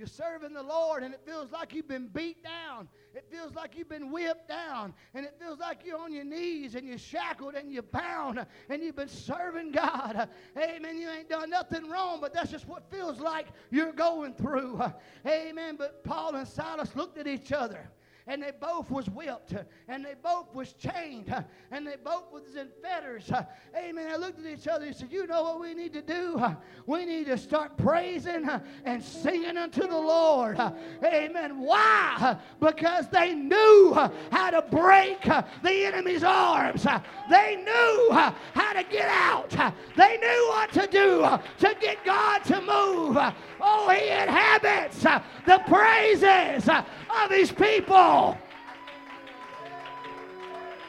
[0.00, 2.88] You're serving the Lord and it feels like you've been beat down.
[3.14, 4.94] It feels like you've been whipped down.
[5.12, 8.82] And it feels like you're on your knees and you're shackled and you're bound and
[8.82, 10.30] you've been serving God.
[10.56, 10.96] Amen.
[10.96, 14.80] You ain't done nothing wrong, but that's just what feels like you're going through.
[15.26, 15.76] Amen.
[15.76, 17.90] But Paul and Silas looked at each other
[18.30, 19.56] and they both was whipped,
[19.88, 21.34] and they both was chained,
[21.72, 23.28] and they both was in fetters.
[23.76, 24.06] Amen.
[24.08, 26.40] I looked at each other and said, You know what we need to do?
[26.86, 28.48] We need to start praising
[28.84, 30.60] and singing unto the Lord.
[31.04, 31.58] Amen.
[31.58, 32.36] Why?
[32.60, 33.94] Because they knew
[34.30, 36.86] how to break the enemy's arms.
[37.28, 39.50] They knew how to get out.
[39.96, 41.26] They knew what to do
[41.66, 43.16] to get God to move.
[43.60, 46.84] Oh, he inhabits uh, the praises uh,
[47.22, 48.36] of his people.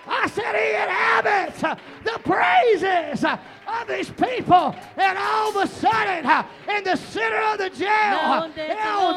[0.07, 4.76] I said he inhabits uh, the praises of his people.
[4.97, 6.26] And all of a sudden,
[6.69, 8.49] in the center of the jail,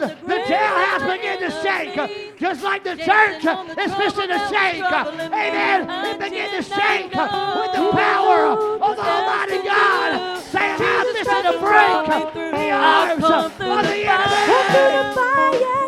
[0.01, 2.39] the, the jailhouse began to shake.
[2.39, 3.45] Just like the church
[3.79, 4.85] is fixing to shake.
[4.85, 5.91] Amen.
[6.07, 8.47] It began to shake with the power
[8.81, 10.34] of Almighty God.
[10.55, 12.07] Saying, I'm fixing to break
[12.55, 13.67] the arms of the
[14.07, 14.47] enemy.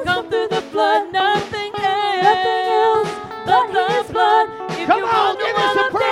[0.05, 2.27] Come through the flood, nothing else.
[2.27, 4.47] Nothing else but his blood.
[4.73, 6.07] If Come on, give us a praise.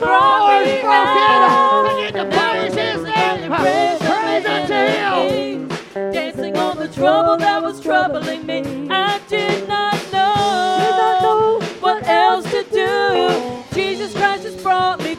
[0.00, 1.86] brought me out.
[1.94, 3.52] Begin to praise His name.
[3.52, 5.68] Praise Praise unto Him.
[6.12, 8.88] Dancing on the trouble that was troubling me.
[8.90, 9.63] I did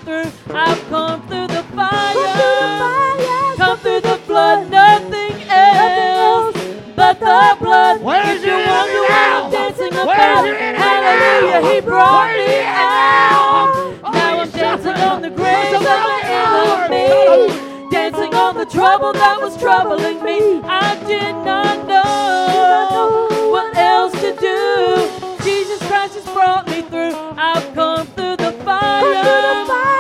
[0.06, 0.56] brought me through.
[0.56, 3.56] I've come through the fire.
[3.58, 6.56] Come through the flood, nothing else
[6.96, 8.02] but the blood.
[8.02, 9.46] Where's if you your wonder what now?
[9.46, 11.74] I'm dancing Where's about, your enemy hallelujah, now?
[11.74, 13.74] he brought Where's me your enemy out.
[13.76, 14.00] now?
[14.04, 17.90] Oh, Now I'm dancing on the graves of my about the enemy.
[17.92, 20.62] Dancing on the trouble that was troubling me.
[20.64, 25.44] I did not know what else to do.
[25.44, 27.16] Jesus Christ has brought me through.
[27.38, 29.95] I've come through the fire.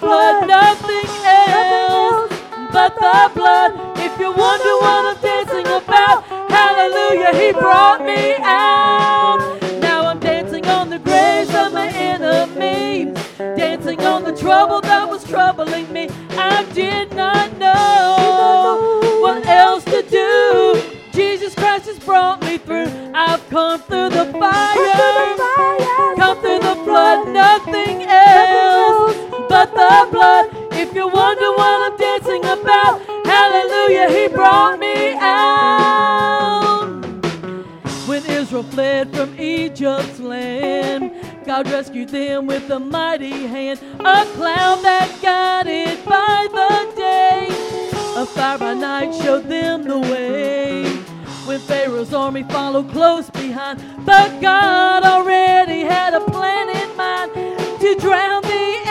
[0.00, 2.32] Flood, nothing else
[2.72, 3.72] but the blood.
[3.98, 9.38] If you wonder what I'm dancing about, hallelujah, he brought me out.
[9.80, 15.24] Now I'm dancing on the graves of my enemies, dancing on the trouble that was
[15.24, 16.08] troubling me.
[16.30, 20.82] I did not know what else to do.
[21.12, 22.88] Jesus Christ has brought me through.
[23.14, 25.36] I've come through the fire,
[26.16, 28.13] come through the flood, nothing else
[29.84, 30.46] the blood.
[30.72, 36.88] If you wonder what I'm dancing about, hallelujah, he brought me out.
[38.08, 41.12] When Israel fled from Egypt's land,
[41.44, 43.80] God rescued them with a mighty hand.
[44.00, 47.48] A cloud that guided by the day,
[48.16, 50.84] a fire by night showed them the way.
[51.46, 57.32] When Pharaoh's army followed close behind, but God already had a plan in mind
[57.80, 58.83] to drown the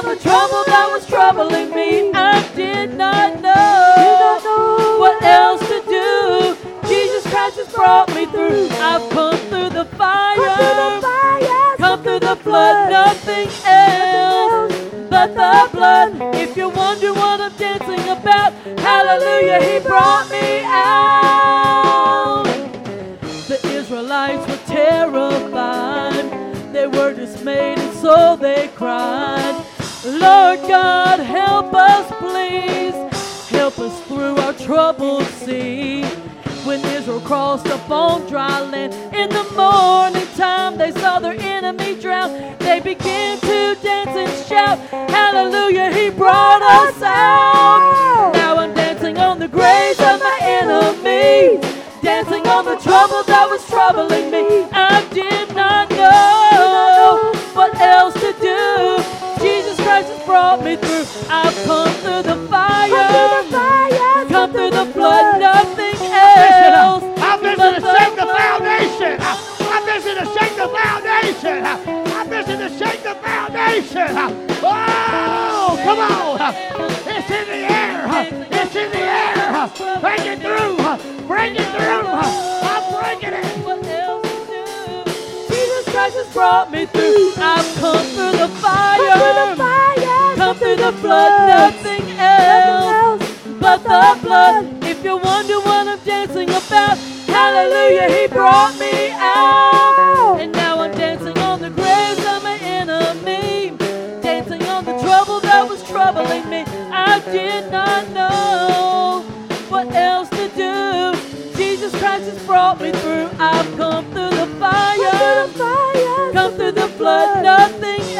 [0.00, 2.10] on the trouble that was troubling me.
[2.12, 6.56] I did not know what else to do.
[6.88, 8.68] Jesus Christ has brought me through.
[8.80, 14.74] I've come through the fire, come through the flood, nothing else
[15.10, 16.34] but the blood.
[16.34, 22.44] If you wonder what I'm dancing about, hallelujah, he brought me out.
[23.48, 26.24] The Israelites were terrified.
[26.72, 29.59] They were dismayed and so they cried.
[30.04, 32.94] Lord God, help us, please.
[33.50, 36.04] Help us through our troubled sea.
[36.64, 42.56] When Israel crossed upon dry land in the morning time, they saw their enemy drown.
[42.60, 44.78] They began to dance and shout,
[45.10, 48.32] Hallelujah, He brought us out.
[48.32, 51.60] Now I'm dancing on the graves of my enemies,
[52.02, 54.66] dancing on the trouble that was troubling me.
[54.72, 55.49] I did
[60.40, 61.04] brought me through.
[61.28, 67.04] I've come through the fire, come through the flood, nothing else.
[67.28, 69.16] I'm busy to shake the foundation.
[69.74, 71.58] I'm busy to shake the foundation.
[72.16, 74.08] I'm busy to shake the foundation.
[74.62, 76.54] Oh, come on.
[77.14, 77.96] It's in the air.
[78.60, 80.00] It's in the air.
[80.00, 80.76] Break it through.
[81.28, 82.06] Break it through.
[82.72, 83.44] I'm breaking it.
[83.64, 85.54] What else to do?
[85.54, 87.32] Jesus Christ has brought me through.
[87.36, 89.99] I've come through the fire, come through the
[90.60, 94.84] flood, nothing else but the blood.
[94.84, 100.38] If you wonder what I'm dancing about, hallelujah, he brought me out.
[100.40, 103.76] And now I'm dancing on the graves of my enemy,
[104.22, 106.64] dancing on the trouble that was troubling me.
[106.92, 109.24] I did not know
[109.68, 111.56] what else to do.
[111.56, 113.30] Jesus Christ has brought me through.
[113.38, 115.48] I've come through the fire,
[116.32, 118.19] come through the flood, nothing else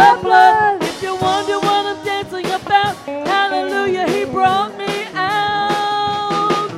[0.00, 0.82] the blood.
[0.82, 6.70] If you wonder what I'm dancing about, hallelujah, he brought me out.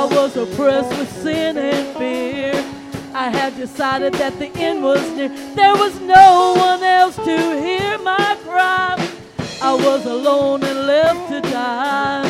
[0.00, 2.54] I was oppressed with sin and fear.
[3.14, 5.28] I had decided that the end was near.
[5.54, 8.96] There was no one else to hear my cry.
[9.60, 12.28] I was alone and left to die.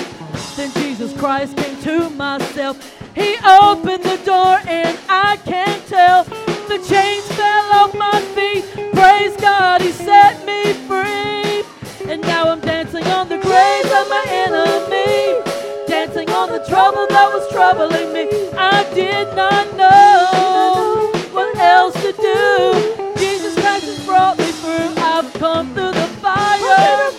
[0.57, 2.77] Then Jesus Christ came to myself.
[3.15, 6.52] He opened the door and I can't tell.
[6.73, 8.65] The chains fell off my feet.
[8.95, 11.63] Praise God, He set me free.
[12.11, 15.37] And now I'm dancing on the graves of my enemy.
[15.87, 18.25] Dancing on the trouble that was troubling me.
[18.57, 23.21] I did not know what else to do.
[23.21, 24.95] Jesus Christ has brought me through.
[24.97, 27.13] I've come through the fire,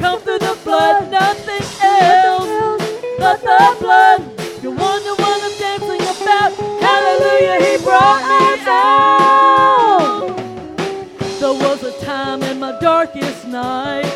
[0.00, 2.82] come through the flood, nothing else
[3.18, 4.20] but the blood.
[4.62, 6.52] You wonder what I'm dancing about.
[6.82, 10.36] Hallelujah, He brought me out.
[11.40, 14.12] There was a time in my darkest night.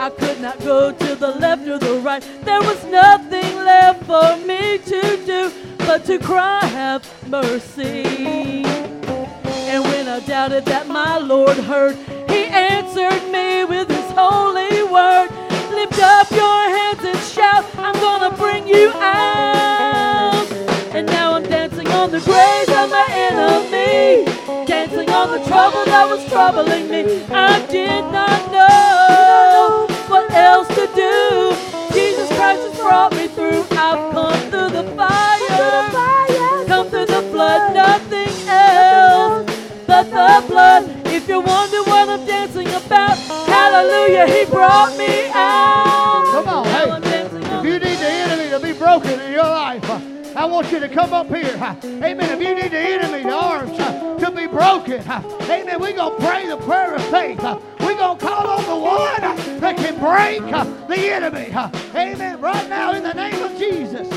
[0.00, 2.22] I could not go to the left or the right.
[2.44, 8.64] There was nothing left for me to do but to cry, have mercy.
[9.72, 11.96] And when I doubted that my Lord heard,
[12.28, 15.28] He answered me with His holy word.
[15.70, 20.46] Lift up your hands and shout, I'm gonna bring you out.
[20.94, 22.51] And now I'm dancing on the enemy,
[25.22, 27.24] dancing on the trouble that was troubling me.
[27.30, 31.94] I did not know what else to do.
[31.94, 33.64] Jesus Christ has brought me through.
[33.72, 39.46] I've come through the fire, come through the flood, nothing else
[39.86, 41.06] but the blood.
[41.06, 46.24] If you wonder what I'm dancing about, hallelujah, He brought me out.
[46.32, 46.90] Come on, hey.
[46.90, 49.84] I'm dancing on If you need the enemy to be broken in your life,
[50.34, 51.54] I want you to come up here.
[51.84, 52.40] Amen.
[52.40, 55.80] If you need the enemy, the arms to be broken, amen.
[55.80, 57.42] We're going to pray the prayer of faith.
[57.80, 59.20] We're going to call on the one
[59.60, 60.40] that can break
[60.88, 61.52] the enemy.
[61.94, 62.40] Amen.
[62.40, 64.08] Right now, in the name of Jesus.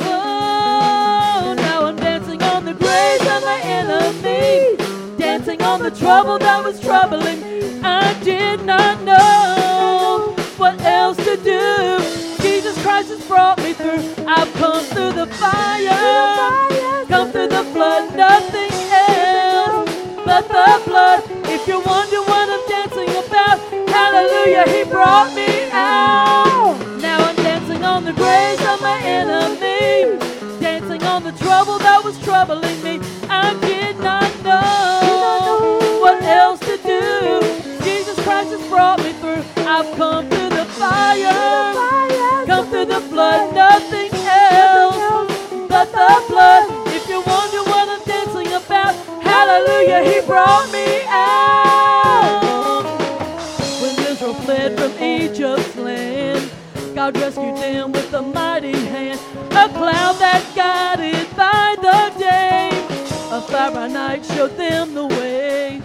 [0.00, 4.76] Oh, now I'm dancing on the graves of my enemy,
[5.18, 7.42] dancing on the trouble that was troubling.
[7.84, 12.15] I did not know what else to do.
[12.86, 13.98] Christ has brought me through.
[14.28, 19.90] I've come through the fire, come through the flood, nothing else
[20.24, 21.24] but the blood.
[21.46, 23.58] If you wonder what I'm dancing about,
[23.88, 26.78] hallelujah, He brought me out.
[27.02, 30.16] Now I'm dancing on the graves of my enemy,
[30.60, 33.00] dancing on the trouble that was troubling me.
[33.28, 36.65] I did not know what else to do.
[36.65, 36.65] Jesus
[38.46, 39.42] Christ has brought me through.
[39.66, 41.74] I've come through the fire,
[42.46, 44.96] come through the flood, nothing else
[45.68, 46.86] but the blood.
[46.88, 52.84] If you wonder what I'm dancing about, hallelujah, He brought me out.
[53.80, 56.50] When Israel fled from Egypt's land,
[56.94, 59.18] God rescued them with a mighty hand.
[59.50, 62.70] A cloud that guided by the day,
[63.32, 65.82] a fire by night showed them the way.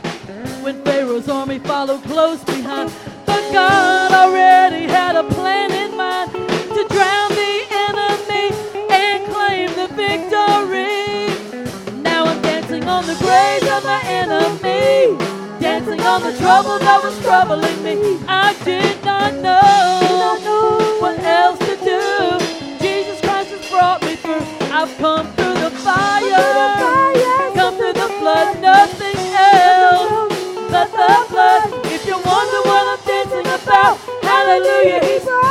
[1.64, 2.92] Followed close behind,
[3.26, 8.52] but God already had a plan in mind to drown the enemy
[8.92, 11.32] and claim the victory.
[12.02, 15.18] Now I'm dancing on the graves of my enemy,
[15.62, 18.20] dancing on the trouble that was troubling me.
[18.28, 22.40] I did not know what else to do.
[22.80, 24.46] Jesus Christ has brought me through.
[24.72, 28.81] I've come through the fire, come through the flood, nothing
[34.52, 35.51] hallelujah,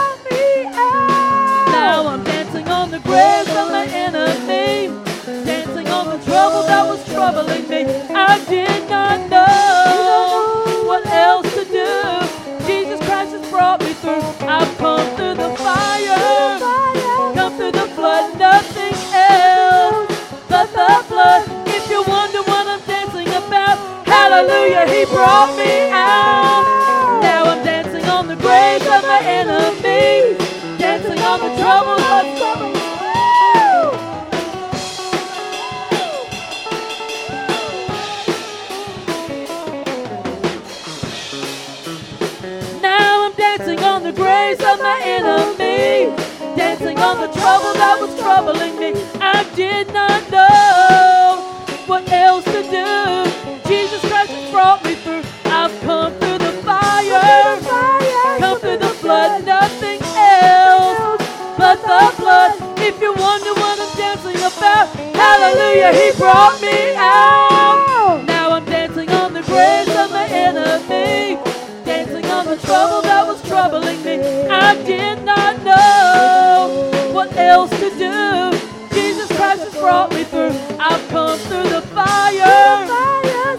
[65.51, 68.25] hallelujah, He brought me out.
[68.27, 71.41] Now I'm dancing on the graves of my enemy,
[71.85, 74.21] dancing on the trouble that was troubling me.
[74.49, 78.59] I did not know what else to do.
[78.95, 80.55] Jesus Christ has brought me through.
[80.79, 82.87] I've come through the fire,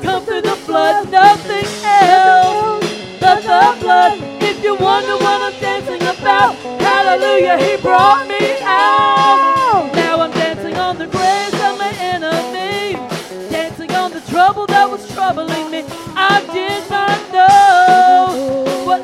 [0.01, 2.85] come through the flood, nothing else
[3.19, 4.19] but the blood.
[4.41, 9.50] If you wonder what I'm dancing about, hallelujah, He brought me out.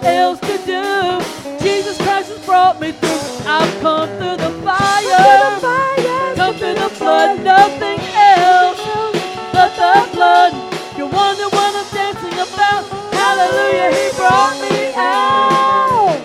[0.08, 1.64] else to do.
[1.64, 3.48] Jesus Christ has brought me through.
[3.48, 5.04] I've come through the fire.
[5.04, 5.88] Through the fire
[6.38, 8.80] come through the flood, nothing else
[9.52, 10.54] but the blood.
[10.98, 12.86] You wonder what I'm dancing about.
[13.12, 16.20] Hallelujah, He brought me out.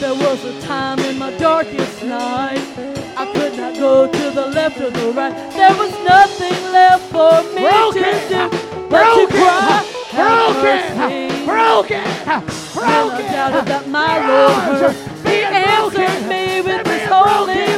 [0.00, 2.64] There was a time in my darkest night.
[3.16, 5.34] I could not go to the left or the right.
[5.52, 9.84] There was nothing left for me broken, to do but broken, to cry.
[10.14, 11.29] Broken
[11.70, 12.02] broken,
[12.74, 13.26] broken.
[13.30, 14.96] Doubted that my Lord heard.
[15.26, 17.69] He answered me with His holy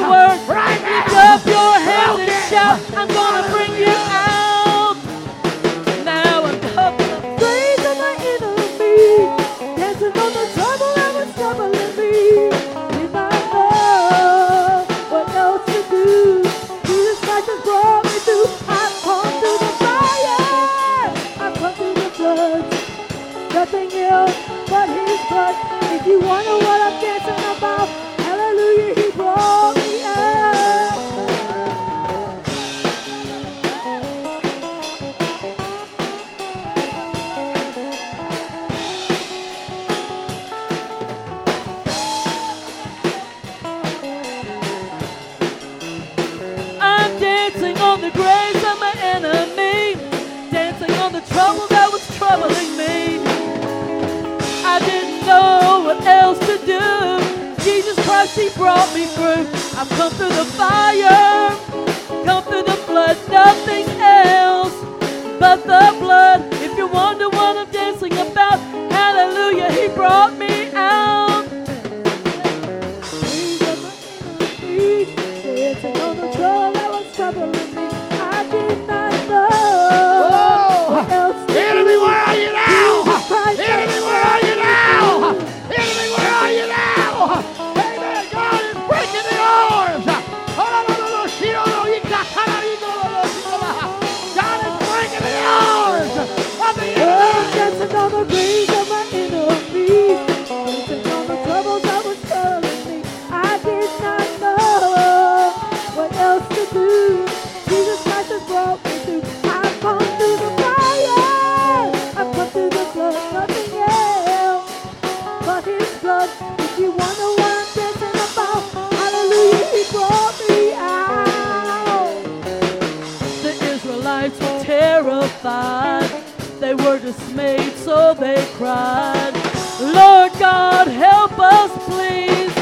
[128.34, 129.34] they cried.
[129.80, 132.52] Lord God, help us, please.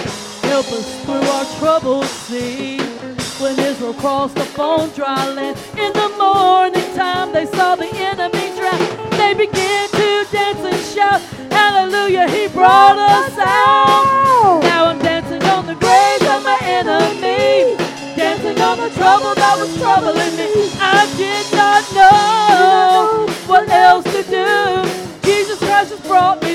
[0.50, 2.80] Help us through our troubled sea.
[3.40, 8.46] When Israel crossed the upon dry land, in the morning time they saw the enemy
[8.58, 8.80] drown.
[9.20, 11.20] They began to dance and shout,
[11.52, 14.60] Hallelujah, He brought us out.
[14.62, 17.76] Now I'm dancing on the graves of my enemy,
[18.16, 20.50] dancing on the trouble that was troubling me.
[20.80, 24.09] I did not know what else
[26.10, 26.49] brought me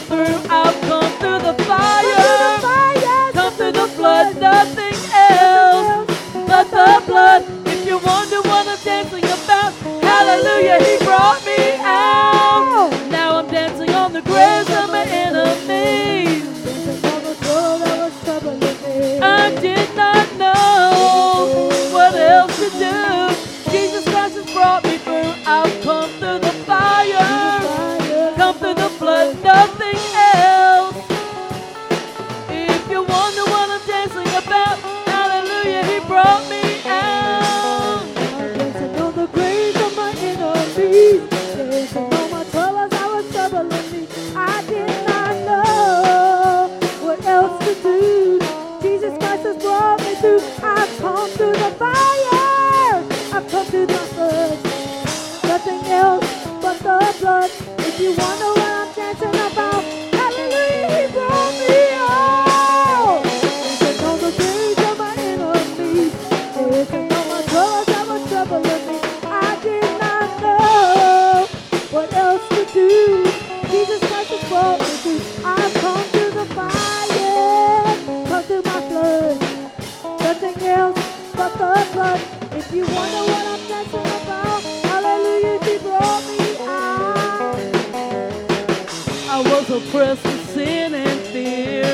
[89.96, 91.86] oppressed with sin and fear.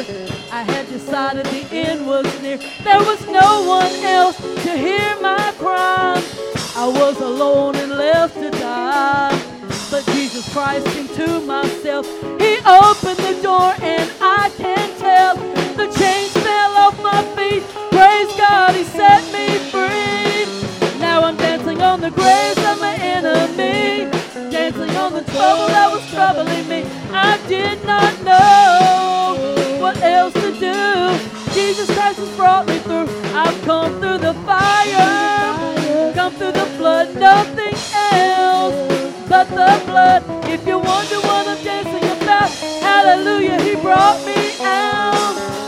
[0.52, 2.58] I had decided the end was near.
[2.84, 6.26] There was no one else to hear my cries.
[6.76, 9.30] I was alone and left to die.
[9.92, 12.08] But Jesus Christ came to myself.
[12.40, 15.36] He opened the door and I can tell
[15.76, 17.64] the chains fell off my feet.
[17.92, 21.00] Praise God, He set me free.
[21.00, 24.11] Now I'm dancing on the graves of my enemies
[25.02, 26.86] on the trouble that was troubling me.
[27.12, 30.82] I did not know what else to do.
[31.54, 33.08] Jesus Christ has brought me through.
[33.34, 37.76] I've come through the fire, come through the flood, nothing
[38.14, 38.78] else
[39.28, 40.22] but the blood.
[40.46, 42.52] If you wonder what I'm dancing about,
[42.86, 45.61] hallelujah, he brought me out.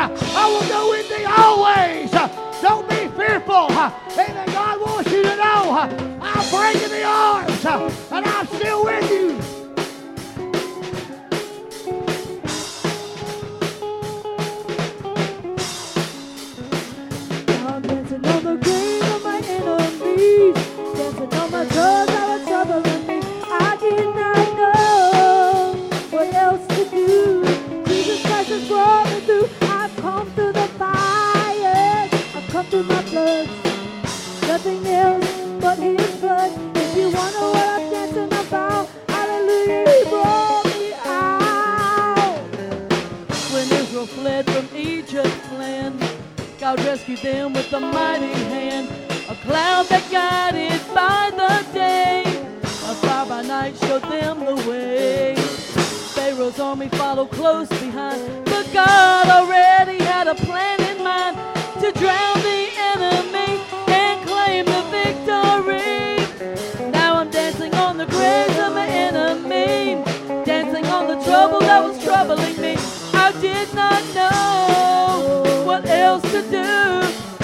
[0.00, 2.10] I will do with thee always.
[2.62, 3.66] Don't be fearful.
[3.72, 4.46] Amen.
[4.46, 5.90] God wants you to know
[6.22, 7.64] I'll break in the arms
[8.12, 9.38] and I'm still with you.
[17.80, 20.54] Dancing on the grave of my enemies,
[20.96, 22.07] dancing on my tongue.
[34.68, 36.52] nothing else but his blood.
[36.76, 42.38] If you wanna what I'm dancing about, hallelujah, he brought me out.
[43.52, 46.02] When Israel fled from Egypt's land,
[46.60, 48.88] God rescued them with a mighty hand.
[49.28, 52.22] A cloud that guided by the day,
[52.62, 55.34] a fire by night showed them the way.
[56.14, 61.36] Pharaoh's army followed close behind, but God already had a plan in mind
[61.80, 62.37] to drown.
[76.08, 76.68] else to do.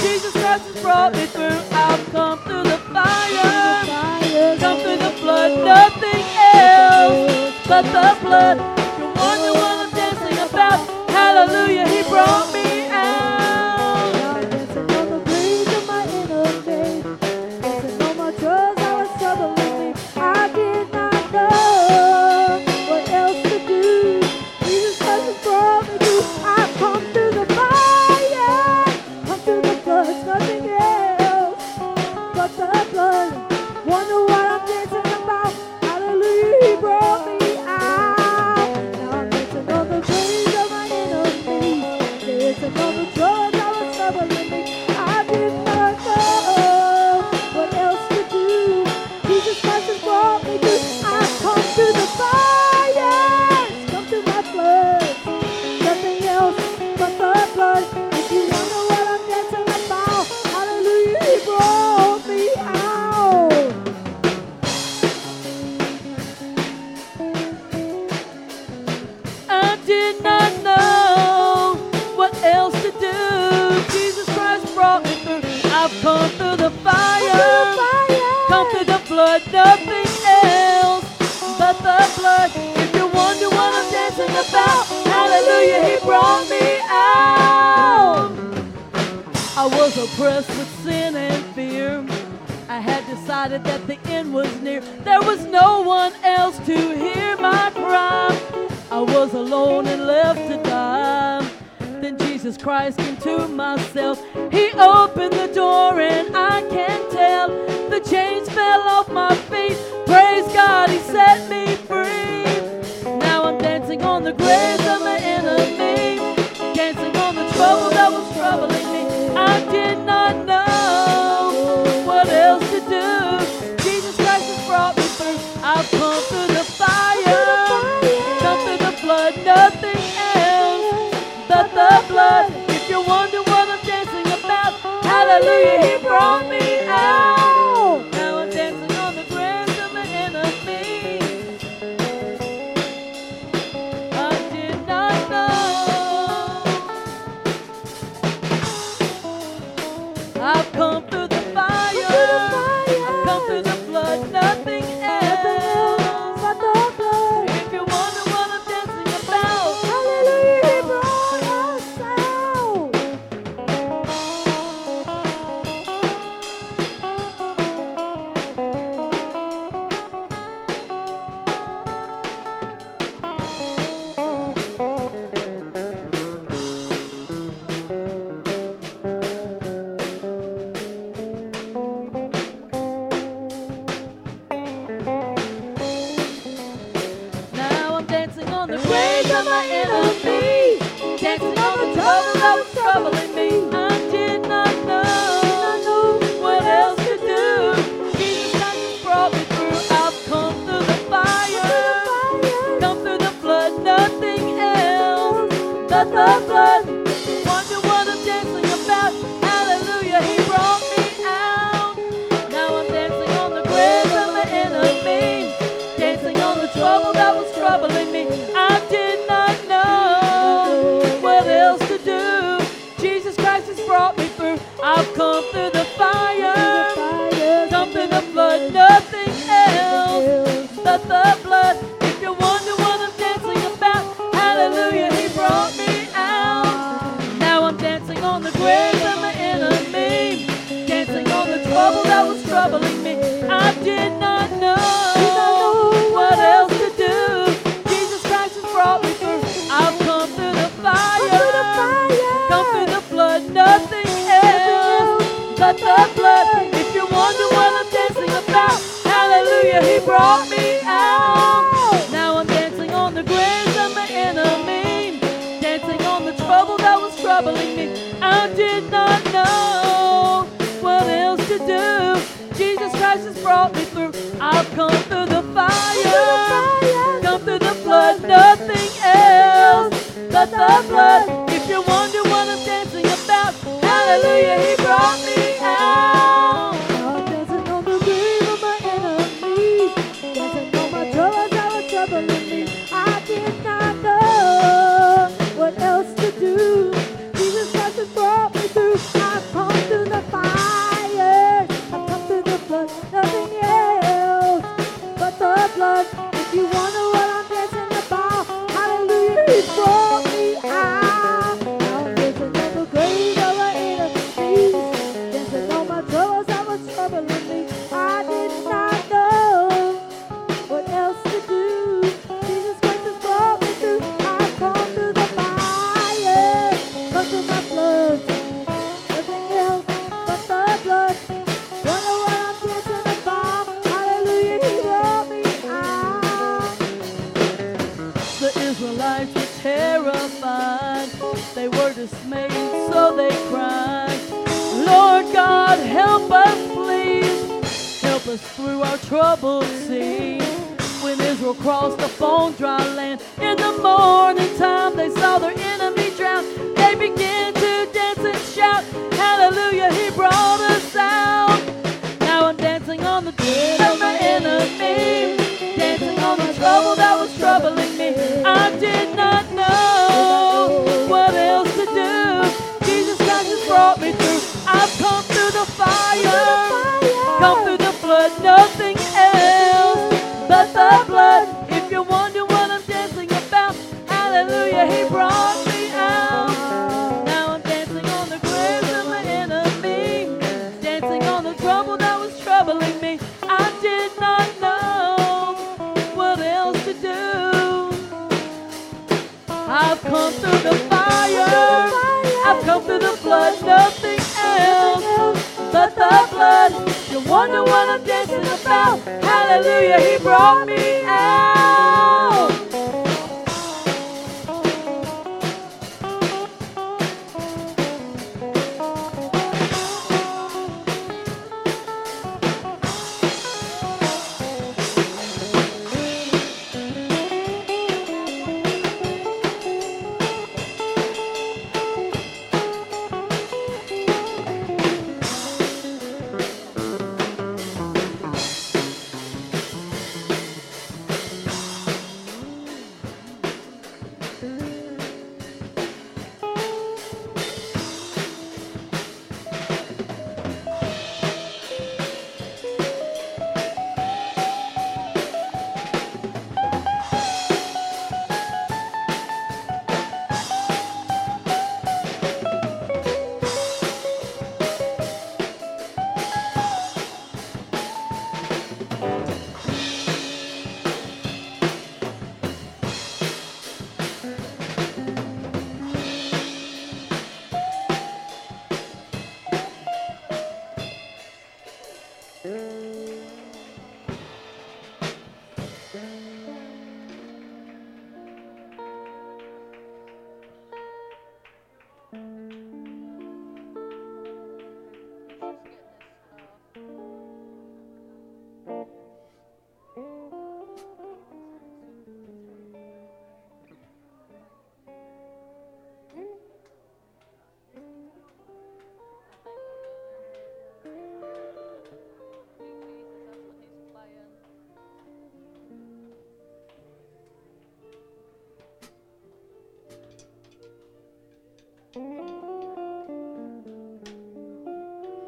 [0.01, 1.61] Jesus Christ has brought me through.
[1.87, 5.51] I've come through the fire, come through the blood.
[5.77, 6.25] nothing
[6.65, 8.57] else but the blood.
[8.99, 10.79] You're wondering what I'm dancing about.
[11.11, 12.54] Hallelujah, He brought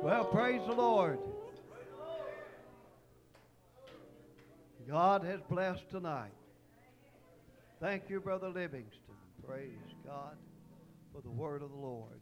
[0.07, 1.18] Well, praise the Lord.
[4.88, 6.30] God has blessed tonight.
[7.80, 9.16] Thank you, Brother Livingston.
[9.44, 9.72] Praise
[10.04, 10.36] God
[11.12, 12.16] for the word of the Lord.